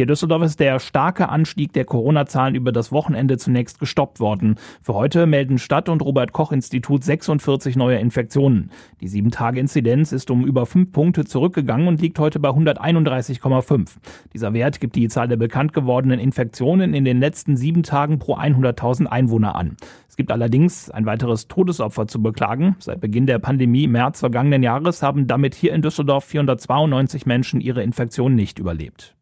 Hier 0.00 0.04
in 0.04 0.08
Düsseldorf 0.08 0.42
ist 0.44 0.60
der 0.60 0.78
starke 0.78 1.28
Anstieg 1.28 1.74
der 1.74 1.84
Corona-Zahlen 1.84 2.54
über 2.54 2.72
das 2.72 2.90
Wochenende 2.90 3.36
zunächst 3.36 3.78
gestoppt 3.78 4.18
worden. 4.18 4.54
Für 4.80 4.94
heute 4.94 5.26
melden 5.26 5.58
Stadt- 5.58 5.90
und 5.90 6.00
Robert-Koch-Institut 6.00 7.04
46 7.04 7.76
neue 7.76 7.98
Infektionen. 7.98 8.70
Die 9.02 9.10
7-Tage-Inzidenz 9.10 10.12
ist 10.12 10.30
um 10.30 10.46
über 10.46 10.64
5 10.64 10.90
Punkte 10.90 11.26
zurückgegangen 11.26 11.86
und 11.86 12.00
liegt 12.00 12.18
heute 12.18 12.40
bei 12.40 12.48
131,5. 12.48 13.96
Dieser 14.32 14.54
Wert 14.54 14.80
gibt 14.80 14.96
die 14.96 15.06
Zahl 15.08 15.28
der 15.28 15.36
bekannt 15.36 15.74
gewordenen 15.74 16.18
Infektionen 16.18 16.94
in 16.94 17.04
den 17.04 17.20
letzten 17.20 17.58
sieben 17.58 17.82
Tagen 17.82 18.18
pro 18.18 18.36
100.000 18.36 19.04
Einwohner 19.04 19.54
an. 19.54 19.76
Es 20.08 20.16
gibt 20.16 20.32
allerdings 20.32 20.88
ein 20.88 21.04
weiteres 21.04 21.46
Todesopfer 21.46 22.06
zu 22.06 22.22
beklagen. 22.22 22.74
Seit 22.78 23.02
Beginn 23.02 23.26
der 23.26 23.38
Pandemie 23.38 23.84
im 23.84 23.92
März 23.92 24.20
vergangenen 24.20 24.62
Jahres 24.62 25.02
haben 25.02 25.26
damit 25.26 25.54
hier 25.54 25.74
in 25.74 25.82
Düsseldorf 25.82 26.24
492 26.24 27.26
Menschen 27.26 27.60
ihre 27.60 27.82
Infektion 27.82 28.34
nicht 28.34 28.58
überlebt. 28.58 29.14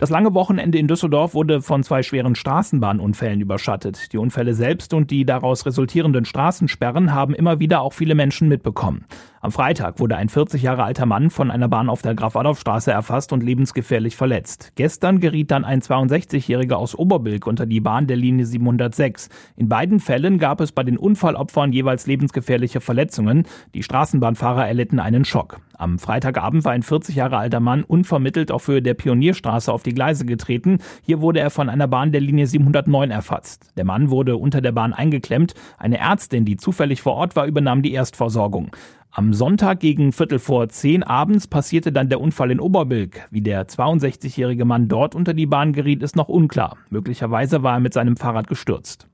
Das 0.00 0.08
lange 0.08 0.32
Wochenende 0.32 0.78
in 0.78 0.88
Düsseldorf 0.88 1.34
wurde 1.34 1.60
von 1.60 1.82
zwei 1.82 2.02
schweren 2.02 2.34
Straßenbahnunfällen 2.34 3.38
überschattet. 3.42 4.14
Die 4.14 4.16
Unfälle 4.16 4.54
selbst 4.54 4.94
und 4.94 5.10
die 5.10 5.26
daraus 5.26 5.66
resultierenden 5.66 6.24
Straßensperren 6.24 7.12
haben 7.12 7.34
immer 7.34 7.60
wieder 7.60 7.82
auch 7.82 7.92
viele 7.92 8.14
Menschen 8.14 8.48
mitbekommen. 8.48 9.04
Am 9.42 9.52
Freitag 9.52 10.00
wurde 10.00 10.18
ein 10.18 10.28
40 10.28 10.60
Jahre 10.60 10.84
alter 10.84 11.06
Mann 11.06 11.30
von 11.30 11.50
einer 11.50 11.66
Bahn 11.66 11.88
auf 11.88 12.02
der 12.02 12.14
Graf-Adolf-Straße 12.14 12.92
erfasst 12.92 13.32
und 13.32 13.42
lebensgefährlich 13.42 14.14
verletzt. 14.14 14.72
Gestern 14.74 15.18
geriet 15.18 15.50
dann 15.50 15.64
ein 15.64 15.80
62-Jähriger 15.80 16.74
aus 16.74 16.94
Oberbilk 16.94 17.46
unter 17.46 17.64
die 17.64 17.80
Bahn 17.80 18.06
der 18.06 18.18
Linie 18.18 18.44
706. 18.44 19.30
In 19.56 19.70
beiden 19.70 19.98
Fällen 19.98 20.38
gab 20.38 20.60
es 20.60 20.72
bei 20.72 20.82
den 20.82 20.98
Unfallopfern 20.98 21.72
jeweils 21.72 22.06
lebensgefährliche 22.06 22.82
Verletzungen. 22.82 23.46
Die 23.72 23.82
Straßenbahnfahrer 23.82 24.68
erlitten 24.68 24.98
einen 24.98 25.24
Schock. 25.24 25.60
Am 25.72 25.98
Freitagabend 25.98 26.66
war 26.66 26.72
ein 26.72 26.82
40 26.82 27.16
Jahre 27.16 27.38
alter 27.38 27.60
Mann 27.60 27.84
unvermittelt 27.84 28.52
auf 28.52 28.68
Höhe 28.68 28.82
der 28.82 28.92
Pionierstraße 28.92 29.72
auf 29.72 29.82
die 29.82 29.94
Gleise 29.94 30.26
getreten. 30.26 30.80
Hier 31.00 31.22
wurde 31.22 31.40
er 31.40 31.48
von 31.48 31.70
einer 31.70 31.88
Bahn 31.88 32.12
der 32.12 32.20
Linie 32.20 32.46
709 32.46 33.10
erfasst. 33.10 33.70
Der 33.78 33.86
Mann 33.86 34.10
wurde 34.10 34.36
unter 34.36 34.60
der 34.60 34.72
Bahn 34.72 34.92
eingeklemmt. 34.92 35.54
Eine 35.78 35.96
Ärztin, 35.96 36.44
die 36.44 36.58
zufällig 36.58 37.00
vor 37.00 37.14
Ort 37.14 37.34
war, 37.34 37.46
übernahm 37.46 37.80
die 37.80 37.94
Erstversorgung. 37.94 38.72
Am 39.12 39.34
Sonntag 39.34 39.80
gegen 39.80 40.12
Viertel 40.12 40.38
vor 40.38 40.68
zehn 40.68 41.02
abends 41.02 41.48
passierte 41.48 41.90
dann 41.90 42.08
der 42.08 42.20
Unfall 42.20 42.52
in 42.52 42.60
Oberbilk. 42.60 43.26
Wie 43.32 43.40
der 43.40 43.66
62-jährige 43.66 44.64
Mann 44.64 44.86
dort 44.86 45.16
unter 45.16 45.34
die 45.34 45.46
Bahn 45.46 45.72
geriet, 45.72 46.04
ist 46.04 46.14
noch 46.14 46.28
unklar. 46.28 46.76
Möglicherweise 46.90 47.64
war 47.64 47.74
er 47.74 47.80
mit 47.80 47.92
seinem 47.92 48.16
Fahrrad 48.16 48.46
gestürzt. 48.46 49.09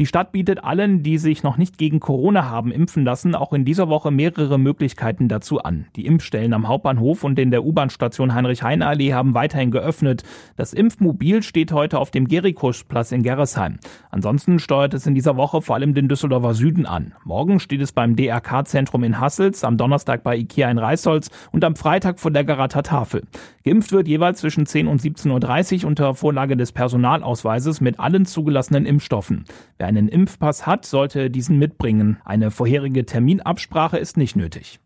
Die 0.00 0.06
Stadt 0.06 0.32
bietet 0.32 0.64
allen, 0.64 1.02
die 1.02 1.18
sich 1.18 1.42
noch 1.42 1.58
nicht 1.58 1.76
gegen 1.76 2.00
Corona 2.00 2.48
haben 2.48 2.72
impfen 2.72 3.04
lassen, 3.04 3.34
auch 3.34 3.52
in 3.52 3.66
dieser 3.66 3.90
Woche 3.90 4.10
mehrere 4.10 4.58
Möglichkeiten 4.58 5.28
dazu 5.28 5.62
an. 5.62 5.86
Die 5.96 6.06
Impfstellen 6.06 6.54
am 6.54 6.66
Hauptbahnhof 6.66 7.24
und 7.24 7.38
in 7.38 7.50
der 7.50 7.62
U-Bahn-Station 7.62 8.34
Heinrich-Heine-Allee 8.34 9.12
haben 9.12 9.34
weiterhin 9.34 9.70
geöffnet. 9.70 10.24
Das 10.56 10.72
Impfmobil 10.72 11.42
steht 11.42 11.72
heute 11.72 11.98
auf 11.98 12.10
dem 12.10 12.26
Gerikusplatz 12.26 13.12
in 13.12 13.22
Gerresheim. 13.22 13.78
Ansonsten 14.10 14.58
steuert 14.58 14.94
es 14.94 15.06
in 15.06 15.14
dieser 15.14 15.36
Woche 15.36 15.60
vor 15.60 15.76
allem 15.76 15.92
den 15.94 16.08
Düsseldorfer 16.08 16.54
Süden 16.54 16.86
an. 16.86 17.14
Morgen 17.24 17.60
steht 17.60 17.82
es 17.82 17.92
beim 17.92 18.16
DRK-Zentrum 18.16 19.04
in 19.04 19.20
Hassels, 19.20 19.62
am 19.62 19.76
Donnerstag 19.76 20.24
bei 20.24 20.36
Ikea 20.36 20.70
in 20.70 20.78
Reisholz 20.78 21.30
und 21.52 21.64
am 21.64 21.76
Freitag 21.76 22.18
vor 22.18 22.30
der 22.30 22.44
Garater 22.44 22.82
Tafel. 22.82 23.22
Geimpft 23.64 23.92
wird 23.92 24.08
jeweils 24.08 24.40
zwischen 24.40 24.66
10 24.66 24.88
und 24.88 25.00
17.30 25.00 25.82
Uhr 25.82 25.88
unter 25.88 26.14
Vorlage 26.14 26.56
des 26.56 26.72
Personalausweises 26.72 27.80
mit 27.80 28.00
allen 28.00 28.24
zugelassenen 28.24 28.86
Impfstoffen. 28.86 29.44
Wer 29.82 29.88
einen 29.88 30.06
Impfpass 30.06 30.64
hat, 30.64 30.84
sollte 30.84 31.28
diesen 31.28 31.58
mitbringen. 31.58 32.18
Eine 32.24 32.52
vorherige 32.52 33.04
Terminabsprache 33.04 33.98
ist 33.98 34.16
nicht 34.16 34.36
nötig. 34.36 34.78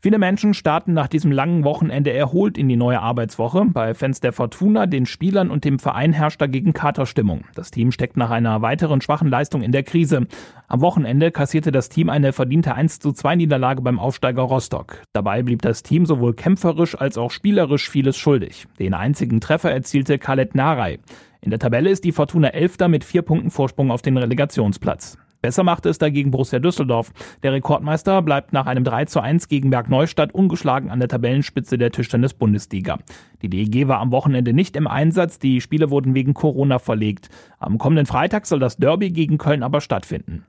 Viele 0.00 0.18
Menschen 0.18 0.52
starten 0.52 0.94
nach 0.94 1.06
diesem 1.06 1.30
langen 1.30 1.62
Wochenende 1.62 2.12
erholt 2.12 2.58
in 2.58 2.68
die 2.68 2.74
neue 2.74 3.00
Arbeitswoche. 3.00 3.66
Bei 3.66 3.94
Fans 3.94 4.18
der 4.18 4.32
Fortuna, 4.32 4.86
den 4.86 5.06
Spielern 5.06 5.48
und 5.48 5.64
dem 5.64 5.78
Verein 5.78 6.12
herrscht 6.12 6.40
dagegen 6.40 6.72
Katerstimmung. 6.72 7.44
Das 7.54 7.70
Team 7.70 7.92
steckt 7.92 8.16
nach 8.16 8.30
einer 8.30 8.62
weiteren 8.62 9.00
schwachen 9.00 9.28
Leistung 9.28 9.62
in 9.62 9.70
der 9.70 9.84
Krise. 9.84 10.26
Am 10.66 10.80
Wochenende 10.80 11.30
kassierte 11.30 11.70
das 11.70 11.88
Team 11.88 12.10
eine 12.10 12.32
verdiente 12.32 12.74
1 12.74 12.98
zu 12.98 13.12
2 13.12 13.36
Niederlage 13.36 13.80
beim 13.80 14.00
Aufsteiger 14.00 14.42
Rostock. 14.42 15.02
Dabei 15.12 15.44
blieb 15.44 15.62
das 15.62 15.84
Team 15.84 16.04
sowohl 16.04 16.34
kämpferisch 16.34 17.00
als 17.00 17.16
auch 17.16 17.30
spielerisch 17.30 17.88
vieles 17.88 18.16
schuldig. 18.16 18.66
Den 18.80 18.92
einzigen 18.92 19.40
Treffer 19.40 19.70
erzielte 19.70 20.18
Khaled 20.18 20.56
Narei. 20.56 20.98
In 21.46 21.50
der 21.50 21.60
Tabelle 21.60 21.90
ist 21.90 22.02
die 22.02 22.10
Fortuna 22.10 22.48
Elfter 22.48 22.88
mit 22.88 23.04
vier 23.04 23.22
Punkten 23.22 23.52
Vorsprung 23.52 23.92
auf 23.92 24.02
den 24.02 24.16
Relegationsplatz. 24.16 25.16
Besser 25.40 25.62
machte 25.62 25.88
es 25.88 25.98
dagegen 25.98 26.32
Borussia 26.32 26.58
Düsseldorf. 26.58 27.12
Der 27.44 27.52
Rekordmeister 27.52 28.20
bleibt 28.20 28.52
nach 28.52 28.66
einem 28.66 28.82
3 28.82 29.04
zu 29.04 29.20
1 29.20 29.46
gegen 29.46 29.70
Berg 29.70 29.88
Neustadt 29.88 30.34
ungeschlagen 30.34 30.90
an 30.90 30.98
der 30.98 31.08
Tabellenspitze 31.08 31.78
der 31.78 31.92
Tischtennis-Bundesliga. 31.92 32.98
Die 33.42 33.48
DEG 33.48 33.86
war 33.86 34.00
am 34.00 34.10
Wochenende 34.10 34.54
nicht 34.54 34.74
im 34.74 34.88
Einsatz, 34.88 35.38
die 35.38 35.60
Spiele 35.60 35.88
wurden 35.88 36.16
wegen 36.16 36.34
Corona 36.34 36.80
verlegt. 36.80 37.28
Am 37.60 37.78
kommenden 37.78 38.06
Freitag 38.06 38.46
soll 38.46 38.58
das 38.58 38.78
Derby 38.78 39.10
gegen 39.10 39.38
Köln 39.38 39.62
aber 39.62 39.80
stattfinden. 39.80 40.46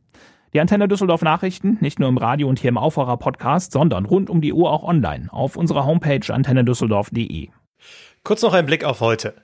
Die 0.56 0.60
Antenne 0.60 0.88
Düsseldorf 0.88 1.22
Nachrichten, 1.22 1.78
nicht 1.80 2.00
nur 2.00 2.10
im 2.10 2.18
Radio 2.18 2.50
und 2.50 2.58
hier 2.58 2.70
im 2.70 2.80
Aufwacher 2.80 3.18
Podcast, 3.18 3.72
sondern 3.72 4.08
rund 4.08 4.32
um 4.32 4.42
die 4.42 4.52
Uhr 4.52 4.72
auch 4.72 4.82
online 4.82 5.28
auf 5.32 5.58
unserer 5.58 5.86
Homepage 5.86 6.34
antennedüsseldorf.de. 6.34 7.50
Kurz 8.24 8.42
noch 8.42 8.54
ein 8.54 8.66
Blick 8.66 8.84
auf 8.84 9.00
heute. 9.00 9.36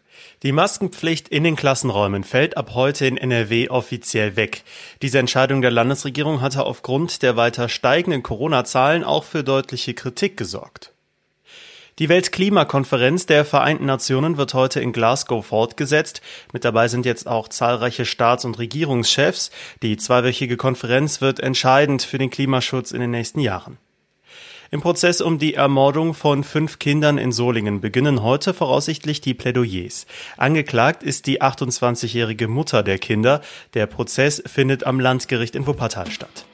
Die 0.44 0.52
Maskenpflicht 0.52 1.30
in 1.30 1.44
den 1.44 1.56
Klassenräumen 1.56 2.24
fällt 2.24 2.58
ab 2.58 2.72
heute 2.74 3.06
in 3.06 3.18
NRW 3.18 3.70
offiziell 3.70 4.36
weg. 4.36 4.64
Diese 5.02 5.20
Entscheidung 5.20 5.62
der 5.62 5.72
Landesregierung 5.72 6.42
hatte 6.42 6.66
aufgrund 6.66 7.22
der 7.22 7.38
weiter 7.38 7.70
steigenden 7.70 8.24
Corona-Zahlen 8.24 9.04
auch 9.04 9.24
für 9.24 9.44
deutliche 9.44 9.94
Kritik 9.94 10.36
gesorgt. 10.36 10.94
Die 12.00 12.10
Weltklimakonferenz 12.10 13.28
der 13.28 13.46
Vereinten 13.46 13.86
Nationen 13.86 14.38
wird 14.38 14.56
heute 14.56 14.82
in 14.82 14.94
Glasgow 14.94 15.46
fortgesetzt. 15.46 16.22
Mit 16.52 16.66
dabei 16.66 16.88
sind 16.88 17.06
jetzt 17.06 17.28
auch 17.28 17.48
zahlreiche 17.48 18.06
Staats- 18.06 18.46
und 18.46 18.58
Regierungschefs. 18.58 19.52
Die 19.84 19.98
zweiwöchige 19.98 20.58
Konferenz 20.58 21.22
wird 21.22 21.40
entscheidend 21.40 22.02
für 22.02 22.18
den 22.18 22.32
Klimaschutz 22.32 22.92
in 22.92 23.02
den 23.02 23.12
nächsten 23.12 23.40
Jahren. 23.40 23.78
Im 24.74 24.82
Prozess 24.82 25.22
um 25.22 25.38
die 25.38 25.54
Ermordung 25.54 26.16
von 26.16 26.44
fünf 26.44 26.80
Kindern 26.80 27.20
in 27.20 27.32
Solingen 27.32 27.80
beginnen 27.80 28.24
heute 28.24 28.56
voraussichtlich 28.56 29.22
die 29.22 29.36
Plädoyers. 29.36 30.08
Angeklagt 30.36 31.04
ist 31.04 31.28
die 31.28 31.44
28-jährige 31.44 32.48
Mutter 32.48 32.82
der 32.82 32.98
Kinder. 32.98 33.42
Der 33.76 33.86
Prozess 33.86 34.42
findet 34.48 34.84
am 34.84 35.00
Landgericht 35.00 35.54
in 35.54 35.68
Wuppertal 35.68 36.10
statt. 36.10 36.46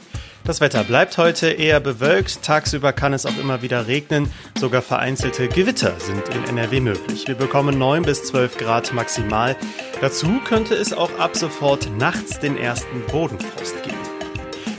Das 0.44 0.60
Wetter 0.60 0.84
bleibt 0.84 1.18
heute 1.18 1.48
eher 1.48 1.80
bewölkt. 1.80 2.44
Tagsüber 2.44 2.92
kann 2.92 3.14
es 3.14 3.26
auch 3.26 3.38
immer 3.38 3.62
wieder 3.62 3.88
regnen. 3.88 4.30
Sogar 4.60 4.82
vereinzelte 4.82 5.48
Gewitter 5.48 5.98
sind 5.98 6.28
in 6.36 6.58
NRW 6.58 6.82
möglich. 6.82 7.26
Wir 7.26 7.36
bekommen 7.36 7.78
9 7.78 8.02
bis 8.02 8.26
12 8.26 8.58
Grad 8.58 8.94
maximal. 8.94 9.56
Dazu 10.02 10.42
könnte 10.44 10.76
es 10.76 10.92
auch 10.92 11.18
ab 11.20 11.38
sofort 11.38 11.90
nachts 11.98 12.38
den 12.40 12.58
ersten 12.58 13.00
Bodenfrost 13.10 13.82
geben. 13.84 13.99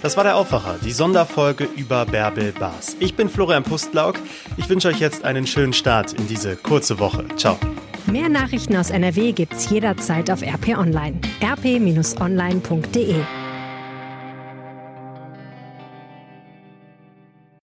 Das 0.02 0.16
war 0.16 0.24
der 0.24 0.36
Aufwacher, 0.36 0.76
die 0.82 0.92
Sonderfolge 0.92 1.68
über 1.76 2.06
Bärbel 2.06 2.52
Baas. 2.52 2.96
Ich 3.00 3.16
bin 3.16 3.28
Florian 3.28 3.64
Pustlauk. 3.64 4.18
Ich 4.56 4.68
wünsche 4.68 4.88
euch 4.88 4.98
jetzt 4.98 5.24
einen 5.24 5.46
schönen 5.46 5.74
Start 5.74 6.14
in 6.14 6.26
diese 6.26 6.56
kurze 6.56 6.98
Woche. 6.98 7.24
Ciao. 7.36 7.58
Mehr 8.06 8.28
Nachrichten 8.28 8.76
aus 8.76 8.90
NRW 8.90 9.32
gibt's 9.32 9.68
jederzeit 9.68 10.30
auf 10.30 10.42
RP 10.42 10.76
Online. 10.78 11.20
rp-online.de 11.42 13.14